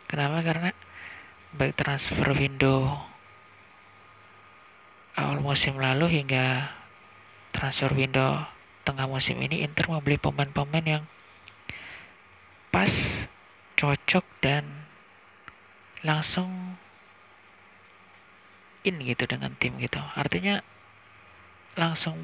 Kenapa? 0.06 0.46
Karena 0.46 0.70
baik 1.58 1.76
transfer 1.76 2.32
window 2.32 2.96
awal 5.20 5.44
musim 5.44 5.76
lalu 5.76 6.22
hingga 6.22 6.72
transfer 7.52 7.92
window 7.92 8.48
tengah 8.88 9.06
musim 9.06 9.36
ini 9.44 9.66
Inter 9.66 9.92
membeli 9.92 10.16
pemain-pemain 10.16 10.88
yang 10.88 11.04
pas, 12.72 13.28
cocok 13.76 14.24
dan 14.40 14.64
langsung 16.02 16.80
in 18.82 18.98
gitu 19.06 19.30
dengan 19.30 19.54
tim 19.62 19.78
gitu 19.78 20.02
artinya 20.18 20.66
langsung 21.78 22.18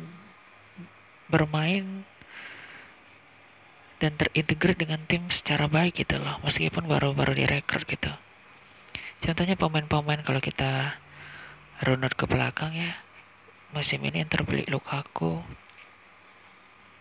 bermain 1.29 2.01
dan 3.97 4.13
terintegrate 4.13 4.85
dengan 4.85 5.01
tim 5.09 5.25
secara 5.33 5.65
baik 5.65 6.05
gitu 6.05 6.21
loh 6.21 6.37
meskipun 6.45 6.85
baru-baru 6.85 7.33
direkrut 7.33 7.85
gitu 7.89 8.13
contohnya 9.21 9.57
pemain-pemain 9.57 10.21
kalau 10.21 10.41
kita 10.41 11.01
runut 11.81 12.13
ke 12.13 12.29
belakang 12.29 12.73
ya 12.77 12.97
musim 13.73 14.01
ini 14.05 14.21
yang 14.21 14.29
terbeli 14.29 14.65
Lukaku 14.69 15.41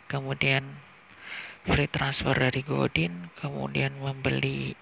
kemudian 0.09 0.81
free 1.69 1.91
transfer 1.91 2.33
dari 2.33 2.65
Godin 2.65 3.29
kemudian 3.37 3.97
membeli 4.01 4.73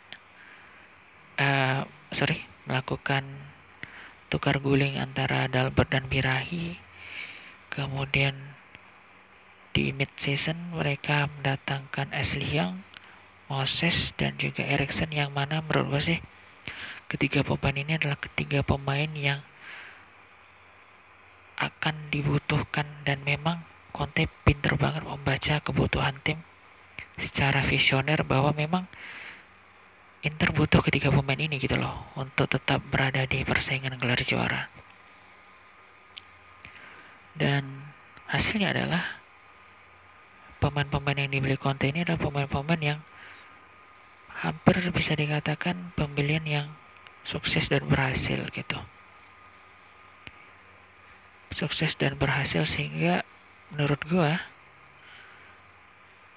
uh, 1.39 1.83
sorry 2.15 2.47
melakukan 2.65 3.27
tukar 4.35 4.59
guling 4.59 4.99
antara 4.99 5.47
Dalbert 5.47 5.95
dan 5.95 6.09
Birahi. 6.09 6.75
Kemudian 7.71 8.54
di 9.75 9.91
mid 9.91 10.09
season 10.15 10.55
mereka 10.71 11.27
mendatangkan 11.27 12.15
Ashley 12.15 12.47
Young, 12.47 12.87
Moses 13.51 14.15
dan 14.15 14.39
juga 14.39 14.63
Erikson 14.63 15.11
yang 15.11 15.35
mana 15.35 15.61
menurut 15.67 15.99
gue 15.99 16.03
sih 16.15 16.21
ketiga 17.11 17.43
pemain 17.43 17.75
ini 17.75 17.99
adalah 17.99 18.17
ketiga 18.17 18.63
pemain 18.63 19.11
yang 19.13 19.43
akan 21.59 21.95
dibutuhkan 22.15 22.87
dan 23.03 23.21
memang 23.27 23.67
Conte 23.95 24.27
pinter 24.43 24.75
banget 24.75 25.07
membaca 25.07 25.63
kebutuhan 25.63 26.19
tim 26.27 26.43
secara 27.15 27.63
visioner 27.63 28.27
bahwa 28.27 28.51
memang 28.51 28.91
Inter 30.25 30.57
butuh 30.57 30.81
ketiga 30.81 31.13
pemain 31.13 31.37
ini 31.37 31.61
gitu 31.61 31.77
loh 31.77 32.09
untuk 32.17 32.49
tetap 32.49 32.81
berada 32.89 33.29
di 33.29 33.45
persaingan 33.45 34.01
gelar 34.01 34.17
juara. 34.25 34.73
Dan 37.37 37.93
hasilnya 38.33 38.73
adalah 38.73 39.24
pemain-pemain 40.65 41.21
yang 41.21 41.29
dibeli 41.29 41.61
Conte 41.61 41.93
ini 41.93 42.09
adalah 42.09 42.25
pemain-pemain 42.25 42.81
yang 42.81 43.01
hampir 44.33 44.81
bisa 44.89 45.13
dikatakan 45.13 45.93
pembelian 45.93 46.45
yang 46.49 46.67
sukses 47.29 47.69
dan 47.69 47.85
berhasil 47.85 48.41
gitu. 48.49 48.81
Sukses 51.53 51.93
dan 52.01 52.17
berhasil 52.17 52.65
sehingga 52.65 53.29
menurut 53.69 54.01
gua 54.09 54.41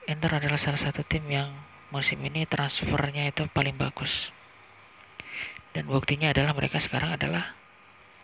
Inter 0.08 0.44
adalah 0.44 0.60
salah 0.60 0.80
satu 0.80 1.04
tim 1.08 1.24
yang 1.32 1.52
musim 1.88 2.20
ini 2.24 2.44
transfernya 2.44 3.32
itu 3.32 3.48
paling 3.48 3.80
bagus 3.80 4.36
dan 5.72 5.88
buktinya 5.88 6.36
adalah 6.36 6.52
mereka 6.52 6.84
sekarang 6.84 7.16
adalah 7.16 7.56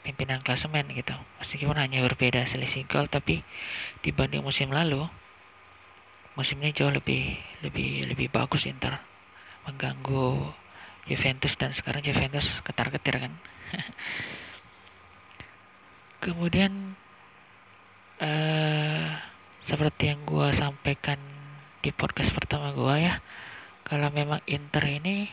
pimpinan 0.03 0.43
klasemen 0.43 0.83
gitu 0.91 1.15
meskipun 1.39 1.79
hanya 1.79 2.03
berbeda 2.03 2.43
selisih 2.43 2.83
gol 2.91 3.07
tapi 3.07 3.39
dibanding 4.03 4.43
musim 4.43 4.67
lalu 4.67 5.07
musim 6.33 6.57
ini 6.61 6.73
jauh 6.73 6.89
lebih 6.89 7.37
lebih 7.61 8.09
lebih 8.09 8.27
bagus 8.33 8.65
Inter. 8.65 8.97
Mengganggu 9.63 10.51
Juventus 11.07 11.55
dan 11.55 11.71
sekarang 11.71 12.03
Juventus 12.03 12.59
ketar-ketir 12.65 13.21
kan. 13.21 13.33
Kemudian 16.23 16.95
uh, 18.23 19.07
seperti 19.59 20.15
yang 20.15 20.23
gue 20.23 20.47
sampaikan 20.55 21.19
di 21.83 21.91
podcast 21.91 22.31
pertama 22.31 22.71
gue 22.71 22.95
ya 23.03 23.19
kalau 23.83 24.07
memang 24.07 24.39
Inter 24.47 24.87
ini 24.87 25.27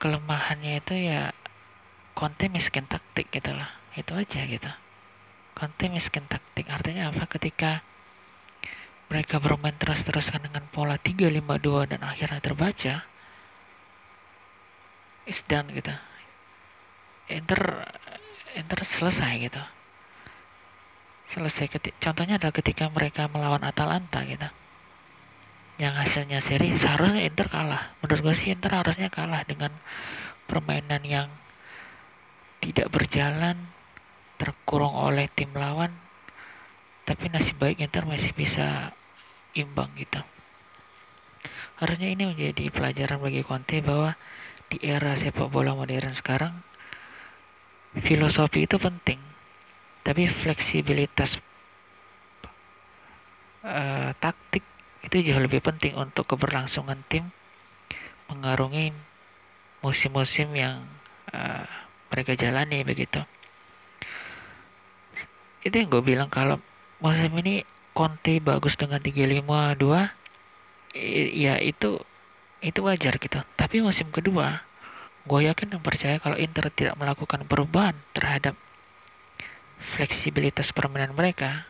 kelemahannya 0.00 0.80
itu 0.80 0.94
ya 0.96 1.32
Conte 2.16 2.48
miskin 2.48 2.88
taktik 2.88 3.28
gitu 3.28 3.52
lah. 3.52 3.68
Itu 3.92 4.16
aja 4.16 4.48
gitu. 4.48 4.72
Conte 5.52 5.92
miskin 5.92 6.24
taktik. 6.24 6.64
Artinya 6.72 7.12
apa? 7.12 7.28
Ketika 7.28 7.84
mereka 9.06 9.38
bermain 9.38 9.74
terus-terusan 9.78 10.50
dengan 10.50 10.66
pola 10.70 10.98
3-5-2 10.98 11.94
dan 11.94 12.00
akhirnya 12.02 12.42
terbaca. 12.42 12.94
Is 15.26 15.42
done 15.46 15.70
gitu. 15.74 15.94
Inter 17.30 17.86
Inter 18.54 18.78
selesai 18.82 19.32
gitu. 19.42 19.62
Selesai 21.26 21.66
ketik 21.66 21.94
contohnya 21.98 22.38
adalah 22.38 22.54
ketika 22.54 22.86
mereka 22.90 23.26
melawan 23.26 23.62
Atalanta 23.66 24.22
gitu. 24.22 24.46
Yang 25.76 25.94
hasilnya 26.06 26.38
seri 26.38 26.70
seharusnya 26.72 27.26
Inter 27.26 27.50
kalah. 27.50 27.94
Menurut 28.00 28.30
gue 28.30 28.34
sih 28.38 28.54
Inter 28.54 28.78
harusnya 28.78 29.10
kalah 29.10 29.42
dengan 29.42 29.74
permainan 30.46 31.02
yang 31.02 31.28
tidak 32.62 32.90
berjalan 32.90 33.58
terkurung 34.38 34.94
oleh 34.94 35.26
tim 35.34 35.50
lawan 35.52 36.05
tapi 37.06 37.30
nasib 37.30 37.56
baik 37.62 37.78
Inter 37.80 38.04
masih 38.04 38.34
bisa 38.34 38.92
imbang 39.54 39.88
gitu 39.96 40.20
harusnya 41.80 42.10
ini 42.10 42.26
menjadi 42.26 42.68
pelajaran 42.68 43.22
bagi 43.22 43.46
Conte 43.46 43.80
bahwa 43.80 44.18
di 44.66 44.82
era 44.82 45.14
sepak 45.14 45.46
bola 45.48 45.72
modern 45.72 46.12
sekarang 46.12 46.60
filosofi 48.02 48.66
itu 48.66 48.76
penting 48.76 49.22
tapi 50.02 50.26
fleksibilitas 50.26 51.38
uh, 53.66 54.10
taktik 54.18 54.62
itu 55.06 55.30
jauh 55.30 55.42
lebih 55.42 55.62
penting 55.62 55.94
untuk 55.94 56.26
keberlangsungan 56.26 56.98
tim 57.06 57.30
mengarungi 58.26 58.90
musim-musim 59.82 60.50
yang 60.54 60.82
uh, 61.30 61.66
mereka 62.10 62.34
jalani 62.34 62.82
begitu. 62.82 63.22
Itu 65.62 65.74
yang 65.74 65.90
gue 65.90 66.02
bilang 66.02 66.30
kalau 66.30 66.58
musim 67.00 67.32
ini 67.40 67.62
Conte 67.96 68.40
bagus 68.44 68.76
dengan 68.76 69.00
352 69.00 70.12
ya 71.32 71.56
itu 71.60 72.00
itu 72.60 72.80
wajar 72.84 73.16
gitu. 73.16 73.40
Tapi 73.56 73.80
musim 73.80 74.12
kedua 74.12 74.64
gue 75.26 75.40
yakin 75.48 75.74
dan 75.74 75.82
percaya 75.82 76.22
kalau 76.22 76.38
Inter 76.38 76.70
tidak 76.70 76.94
melakukan 77.00 77.42
perubahan 77.50 77.98
terhadap 78.14 78.54
fleksibilitas 79.96 80.70
permainan 80.70 81.12
mereka, 81.12 81.66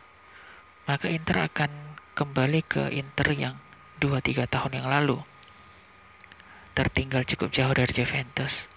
maka 0.85 1.09
Inter 1.09 1.49
akan 1.49 1.71
kembali 2.13 2.61
ke 2.63 2.93
Inter 2.93 3.27
yang 3.33 3.55
2-3 3.97 4.45
tahun 4.45 4.83
yang 4.83 4.87
lalu. 4.87 5.17
Tertinggal 6.77 7.25
cukup 7.25 7.49
jauh 7.49 7.73
dari 7.73 7.89
Juventus. 7.89 8.69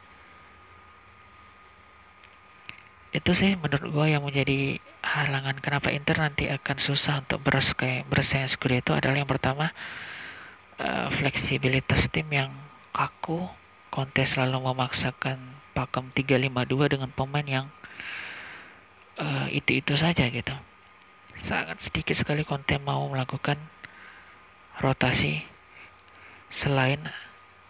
Itu 3.11 3.31
sih 3.35 3.59
menurut 3.59 3.91
gue 3.91 4.07
yang 4.15 4.23
menjadi 4.23 4.79
halangan 5.03 5.59
kenapa 5.59 5.91
Inter 5.91 6.23
nanti 6.23 6.47
akan 6.47 6.79
susah 6.79 7.27
untuk 7.27 7.43
bersaing 7.43 8.07
bersaing 8.07 8.47
Scudetto 8.47 8.95
adalah 8.95 9.19
yang 9.19 9.27
pertama 9.27 9.75
uh, 10.79 11.11
fleksibilitas 11.11 12.07
tim 12.09 12.31
yang 12.31 12.51
kaku. 12.95 13.51
Conte 13.91 14.23
selalu 14.23 14.63
memaksakan 14.71 15.43
pakem 15.75 16.15
352 16.15 16.95
dengan 16.95 17.11
pemain 17.11 17.43
yang 17.43 17.67
uh, 19.19 19.51
itu-itu 19.51 19.99
saja 19.99 20.31
gitu. 20.31 20.55
Sangat 21.35 21.83
sedikit 21.83 22.15
sekali 22.15 22.47
Conte 22.47 22.79
mau 22.79 23.11
melakukan 23.11 23.59
rotasi 24.79 25.43
selain 26.55 27.03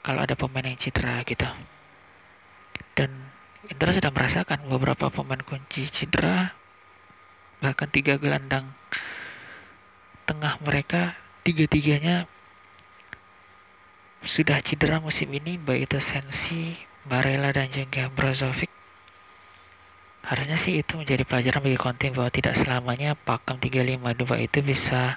kalau 0.05 0.21
ada 0.21 0.37
pemain 0.37 0.69
yang 0.69 0.77
cedera 0.77 1.25
gitu. 1.25 1.49
Dan 2.93 3.33
Inter 3.69 3.93
sudah 3.93 4.09
merasakan 4.09 4.65
beberapa 4.73 5.13
pemain 5.13 5.45
kunci 5.45 5.85
cedera, 5.93 6.57
bahkan 7.61 7.93
tiga 7.93 8.17
gelandang 8.17 8.73
tengah 10.25 10.57
mereka 10.65 11.19
tiga-tiganya 11.45 12.25
sudah 14.25 14.65
cedera 14.65 14.97
musim 15.01 15.29
ini 15.33 15.61
baik 15.61 15.93
itu 15.93 15.99
Sensi, 16.01 16.77
Barella 17.05 17.53
dan 17.53 17.69
juga 17.69 18.09
Brozovic. 18.09 18.69
Harusnya 20.25 20.61
sih 20.61 20.81
itu 20.81 21.01
menjadi 21.01 21.25
pelajaran 21.25 21.65
bagi 21.65 21.81
Conte 21.81 22.13
bahwa 22.13 22.29
tidak 22.29 22.57
selamanya 22.57 23.17
pakem 23.17 23.57
352 23.57 24.47
itu 24.47 24.59
bisa 24.61 25.17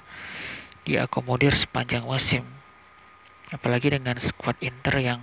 diakomodir 0.84 1.56
sepanjang 1.56 2.04
musim. 2.04 2.44
Apalagi 3.52 3.92
dengan 3.92 4.16
skuad 4.20 4.56
Inter 4.64 5.00
yang 5.00 5.20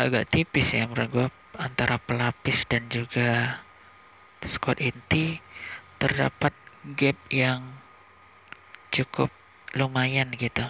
agak 0.00 0.32
tipis 0.32 0.72
ya 0.72 0.88
menurut 0.88 1.10
gue 1.12 1.26
antara 1.60 2.00
pelapis 2.00 2.64
dan 2.64 2.88
juga 2.88 3.60
squad 4.40 4.80
inti 4.80 5.36
terdapat 6.00 6.56
gap 6.96 7.20
yang 7.28 7.76
cukup 8.88 9.28
lumayan 9.76 10.32
gitu. 10.32 10.64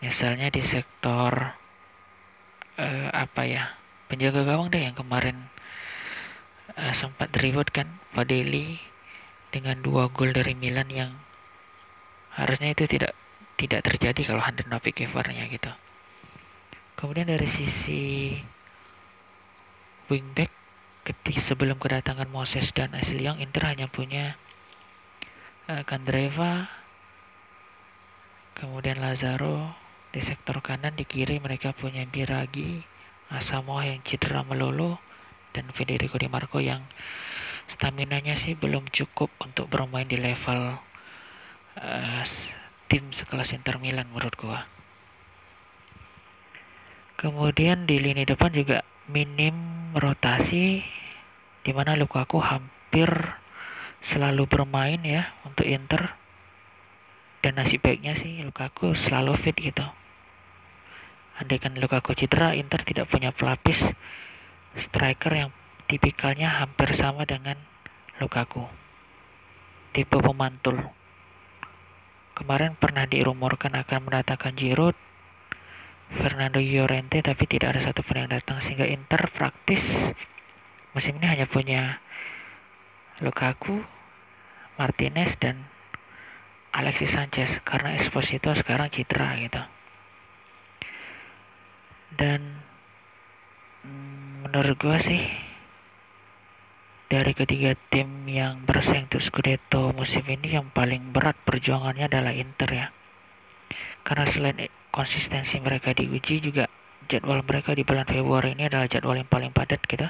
Misalnya 0.00 0.48
di 0.48 0.64
sektor 0.64 1.52
uh, 2.80 3.08
apa 3.12 3.42
ya 3.44 3.76
penjaga 4.08 4.48
gawang 4.48 4.72
deh 4.72 4.80
yang 4.80 4.96
kemarin 4.96 5.52
uh, 6.80 6.94
sempat 6.96 7.28
ribut 7.36 7.68
kan 7.68 8.00
Fadeli 8.16 8.80
dengan 9.52 9.84
dua 9.84 10.08
gol 10.08 10.32
dari 10.32 10.56
Milan 10.56 10.88
yang 10.88 11.12
harusnya 12.32 12.72
itu 12.72 12.88
tidak 12.88 13.12
tidak 13.60 13.84
terjadi 13.84 14.32
kalau 14.32 14.40
Handanovic 14.40 14.96
covernya 14.96 15.44
gitu. 15.52 15.72
Kemudian 16.96 17.28
dari 17.28 17.44
sisi 17.44 18.32
wingback 20.08 20.48
ketika 21.04 21.44
sebelum 21.44 21.76
kedatangan 21.76 22.26
Moses 22.32 22.72
dan 22.72 22.96
Young 22.96 23.38
Inter 23.38 23.68
hanya 23.68 23.86
punya 23.86 24.40
uh, 25.68 25.84
kemudian 28.56 28.98
Lazaro 28.98 29.76
di 30.08 30.24
sektor 30.24 30.64
kanan 30.64 30.96
di 30.96 31.04
kiri 31.04 31.36
mereka 31.36 31.76
punya 31.76 32.02
Biragi 32.08 32.80
Asamoah 33.28 33.84
yang 33.84 34.00
cedera 34.00 34.40
melulu 34.46 34.96
dan 35.52 35.68
Federico 35.76 36.16
Di 36.16 36.32
Marco 36.32 36.62
yang 36.62 36.80
stamina-nya 37.66 38.38
sih 38.38 38.56
belum 38.56 38.88
cukup 38.88 39.28
untuk 39.42 39.66
bermain 39.68 40.06
di 40.06 40.16
level 40.16 40.78
uh, 41.76 42.22
tim 42.86 43.10
sekelas 43.10 43.52
Inter 43.52 43.82
Milan 43.82 44.08
menurut 44.08 44.32
gua. 44.38 44.75
Kemudian 47.16 47.88
di 47.88 47.96
lini 47.96 48.28
depan 48.28 48.52
juga 48.52 48.84
minim 49.08 49.56
rotasi 49.96 50.84
di 51.64 51.72
mana 51.72 51.96
Lukaku 51.96 52.44
hampir 52.44 53.08
selalu 54.04 54.44
bermain 54.44 55.00
ya 55.00 55.32
untuk 55.48 55.64
Inter. 55.64 56.12
Dan 57.40 57.56
nasib 57.56 57.80
baiknya 57.80 58.12
sih 58.12 58.44
Lukaku 58.44 58.92
selalu 58.92 59.32
fit 59.32 59.56
gitu. 59.56 59.84
Andaikan 61.40 61.76
Lukaku 61.76 62.12
cedera, 62.12 62.52
Inter 62.52 62.84
tidak 62.84 63.08
punya 63.08 63.32
pelapis 63.32 63.96
striker 64.76 65.32
yang 65.32 65.50
tipikalnya 65.88 66.48
hampir 66.48 66.92
sama 66.92 67.24
dengan 67.24 67.56
Lukaku. 68.20 68.64
Tipe 69.96 70.20
pemantul. 70.20 70.80
Kemarin 72.36 72.76
pernah 72.76 73.08
dirumorkan 73.08 73.72
akan 73.72 74.00
mendatangkan 74.08 74.52
Giroud, 74.56 74.96
Fernando 76.14 76.62
Llorente 76.62 77.18
tapi 77.18 77.50
tidak 77.50 77.74
ada 77.74 77.90
satu 77.90 78.06
pun 78.06 78.22
yang 78.22 78.30
datang 78.30 78.62
sehingga 78.62 78.86
Inter 78.86 79.26
praktis 79.30 80.14
musim 80.94 81.18
ini 81.18 81.26
hanya 81.26 81.46
punya 81.50 81.98
Lukaku, 83.24 83.80
Martinez 84.76 85.40
dan 85.40 85.66
Alexis 86.76 87.16
Sanchez 87.16 87.64
karena 87.64 87.96
Esposito 87.96 88.52
sekarang 88.52 88.92
cedera 88.92 89.32
gitu. 89.40 89.62
Dan 92.12 92.60
mm, 93.84 94.48
menurut 94.48 94.76
gue 94.76 94.98
sih 95.00 95.24
dari 97.08 97.32
ketiga 97.32 97.72
tim 97.88 98.28
yang 98.28 98.60
bersaing 98.68 99.08
untuk 99.08 99.24
Scudetto 99.24 99.96
musim 99.96 100.26
ini 100.28 100.58
yang 100.60 100.68
paling 100.68 101.14
berat 101.14 101.38
perjuangannya 101.48 102.12
adalah 102.12 102.36
Inter 102.36 102.70
ya. 102.72 102.86
Karena 104.04 104.28
selain 104.28 104.68
konsistensi 104.96 105.60
mereka 105.60 105.92
diuji 105.92 106.40
juga 106.40 106.72
jadwal 107.04 107.44
mereka 107.44 107.76
di 107.76 107.84
bulan 107.84 108.08
Februari 108.08 108.56
ini 108.56 108.64
adalah 108.64 108.88
jadwal 108.88 109.20
yang 109.20 109.28
paling 109.28 109.52
padat 109.52 109.84
gitu. 109.84 110.08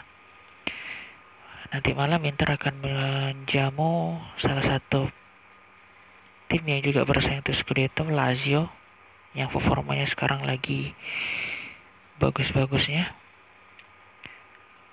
Nanti 1.75 1.91
malam 1.99 2.23
Inter 2.23 2.55
akan 2.55 2.75
menjamu 2.79 4.23
salah 4.39 4.63
satu 4.63 5.11
tim 6.47 6.63
yang 6.63 6.79
juga 6.87 7.03
bersaing 7.03 7.43
untuk 7.43 7.59
Scudetto, 7.59 8.07
Lazio, 8.07 8.71
yang 9.35 9.51
performanya 9.51 10.07
sekarang 10.07 10.47
lagi 10.47 10.95
bagus-bagusnya. 12.23 13.11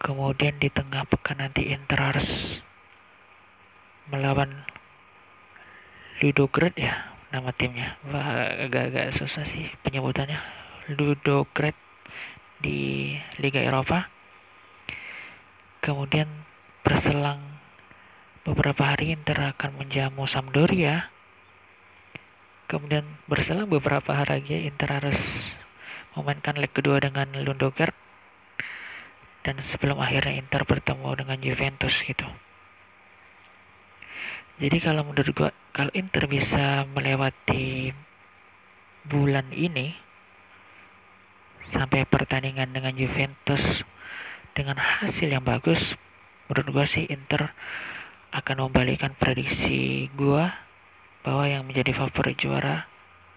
Kemudian 0.02 0.58
di 0.58 0.74
tengah 0.74 1.06
pekan 1.06 1.40
nanti 1.40 1.70
Inter 1.70 2.02
harus 2.02 2.60
melawan 4.10 4.66
Ludogorets 6.20 6.76
ya 6.76 7.13
nama 7.34 7.50
timnya. 7.50 7.98
Wah, 8.06 8.46
agak-agak 8.70 9.10
susah 9.10 9.42
sih 9.42 9.66
penyebutannya. 9.82 10.38
Ludogorets 10.94 11.82
di 12.62 13.18
Liga 13.42 13.58
Eropa. 13.66 14.06
Kemudian 15.82 16.30
berselang 16.86 17.42
beberapa 18.46 18.94
hari 18.94 19.18
Inter 19.18 19.58
akan 19.58 19.82
menjamu 19.82 20.30
Sampdoria. 20.30 21.10
Kemudian 22.70 23.04
berselang 23.26 23.66
beberapa 23.66 24.14
hari 24.14 24.40
lagi 24.40 24.70
Inter 24.70 25.02
harus 25.02 25.50
memainkan 26.14 26.62
leg 26.62 26.70
kedua 26.70 27.02
dengan 27.02 27.34
Ludogorets 27.42 27.98
dan 29.44 29.60
sebelum 29.60 30.00
akhirnya 30.00 30.40
Inter 30.40 30.64
bertemu 30.64 31.10
dengan 31.20 31.38
Juventus 31.44 32.00
gitu 32.00 32.24
jadi 34.64 34.80
kalau 34.80 35.04
menurut 35.04 35.36
gua 35.36 35.52
kalau 35.76 35.92
Inter 35.92 36.24
bisa 36.32 36.88
melewati 36.96 37.92
bulan 39.04 39.52
ini 39.52 39.92
sampai 41.68 42.08
pertandingan 42.08 42.72
dengan 42.72 42.96
Juventus 42.96 43.84
dengan 44.56 44.80
hasil 44.80 45.28
yang 45.28 45.44
bagus 45.44 46.00
menurut 46.48 46.68
gua 46.72 46.86
sih 46.88 47.04
Inter 47.12 47.52
akan 48.32 48.72
membalikan 48.72 49.12
prediksi 49.12 50.08
gua 50.16 50.56
bahwa 51.28 51.44
yang 51.44 51.68
menjadi 51.68 51.92
favorit 51.92 52.40
juara 52.40 52.88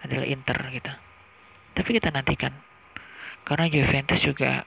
adalah 0.06 0.26
Inter 0.26 0.58
gitu. 0.70 0.92
Tapi 1.74 1.90
kita 1.98 2.14
nantikan 2.14 2.54
karena 3.42 3.66
Juventus 3.66 4.22
juga 4.22 4.62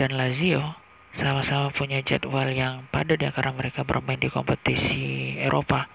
dan 0.00 0.16
Lazio 0.16 0.87
sama-sama 1.16 1.72
punya 1.72 2.04
jadwal 2.04 2.48
yang 2.52 2.84
padat 2.92 3.20
ya 3.20 3.30
karena 3.32 3.56
mereka 3.56 3.86
bermain 3.86 4.20
di 4.20 4.28
kompetisi 4.28 5.36
Eropa. 5.40 5.88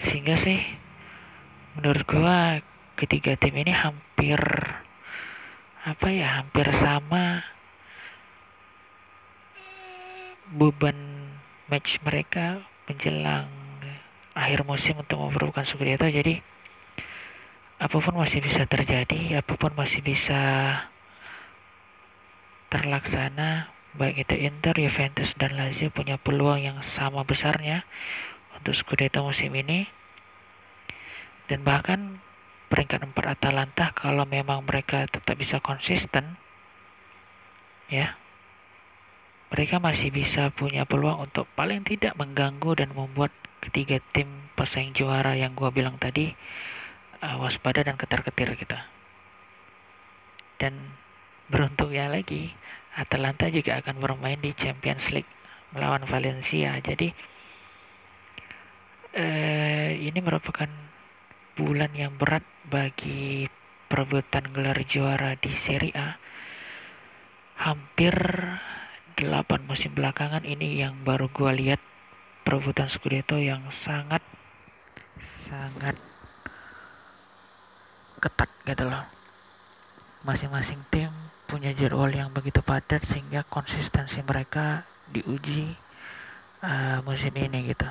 Sehingga 0.00 0.36
sih 0.36 0.60
menurut 1.78 2.04
gua 2.04 2.60
ketiga 2.98 3.38
tim 3.40 3.56
ini 3.56 3.72
hampir 3.72 4.40
apa 5.80 6.06
ya 6.12 6.44
hampir 6.44 6.68
sama 6.76 7.40
beban 10.52 10.98
match 11.72 12.02
mereka 12.04 12.60
menjelang 12.84 13.48
akhir 14.34 14.66
musim 14.66 14.98
untuk 14.98 15.22
memperebutkan 15.22 15.64
Scudetto. 15.64 16.10
Jadi 16.10 16.42
apa 17.80 17.96
pun 17.96 18.12
masih 18.20 18.44
bisa 18.44 18.68
terjadi 18.68 19.40
apa 19.40 19.56
pun 19.56 19.72
masih 19.72 20.04
bisa 20.04 20.40
terlaksana 22.68 23.72
baik 23.98 24.28
itu 24.28 24.34
Inter, 24.38 24.74
Juventus, 24.76 25.34
dan 25.34 25.58
Lazio 25.58 25.90
punya 25.90 26.20
peluang 26.20 26.62
yang 26.62 26.78
sama 26.86 27.26
besarnya 27.26 27.82
untuk 28.54 28.74
Scudetto 28.76 29.24
musim 29.26 29.54
ini. 29.56 29.88
Dan 31.50 31.66
bahkan 31.66 32.22
peringkat 32.70 33.02
4 33.02 33.34
Atalanta 33.34 33.90
kalau 33.90 34.22
memang 34.22 34.62
mereka 34.62 35.02
tetap 35.10 35.34
bisa 35.34 35.58
konsisten 35.58 36.38
ya 37.90 38.14
mereka 39.50 39.82
masih 39.82 40.14
bisa 40.14 40.54
punya 40.54 40.86
peluang 40.86 41.26
untuk 41.26 41.50
paling 41.58 41.82
tidak 41.82 42.14
mengganggu 42.14 42.78
dan 42.78 42.94
membuat 42.94 43.34
ketiga 43.58 43.98
tim 44.14 44.30
pesaing 44.54 44.94
juara 44.94 45.34
yang 45.34 45.58
gua 45.58 45.74
bilang 45.74 45.98
tadi 45.98 46.30
uh, 47.18 47.36
waspada 47.42 47.82
dan 47.82 47.98
ketar-ketir 47.98 48.54
kita. 48.54 48.86
Dan 50.62 50.94
beruntungnya 51.50 52.06
lagi 52.06 52.54
Atalanta 52.98 53.46
juga 53.52 53.78
akan 53.78 54.02
bermain 54.02 54.40
di 54.40 54.50
Champions 54.54 55.14
League 55.14 55.30
melawan 55.70 56.02
Valencia. 56.06 56.74
Jadi 56.82 57.14
uh, 59.14 59.90
ini 59.94 60.18
merupakan 60.18 60.66
bulan 61.54 61.92
yang 61.94 62.16
berat 62.18 62.42
bagi 62.66 63.46
perebutan 63.90 64.50
gelar 64.54 64.78
juara 64.86 65.34
di 65.38 65.50
Serie 65.54 65.94
A. 65.94 66.18
Hampir 67.60 68.14
8 69.20 69.68
musim 69.68 69.92
belakangan 69.92 70.48
ini 70.48 70.80
yang 70.80 71.04
baru 71.04 71.28
gue 71.28 71.50
lihat 71.52 71.80
perebutan 72.40 72.88
Scudetto 72.88 73.36
yang 73.36 73.68
sangat 73.68 74.24
sangat 75.44 75.98
ketat 78.16 78.48
gitu 78.64 78.84
loh 78.88 79.04
masing-masing 80.24 80.80
tim 80.88 81.12
punya 81.50 81.74
jadwal 81.74 82.06
yang 82.14 82.30
begitu 82.30 82.62
padat 82.62 83.02
sehingga 83.10 83.42
konsistensi 83.50 84.22
mereka 84.22 84.86
diuji 85.10 85.74
uh, 86.62 87.02
musim 87.02 87.34
ini 87.34 87.74
gitu 87.74 87.90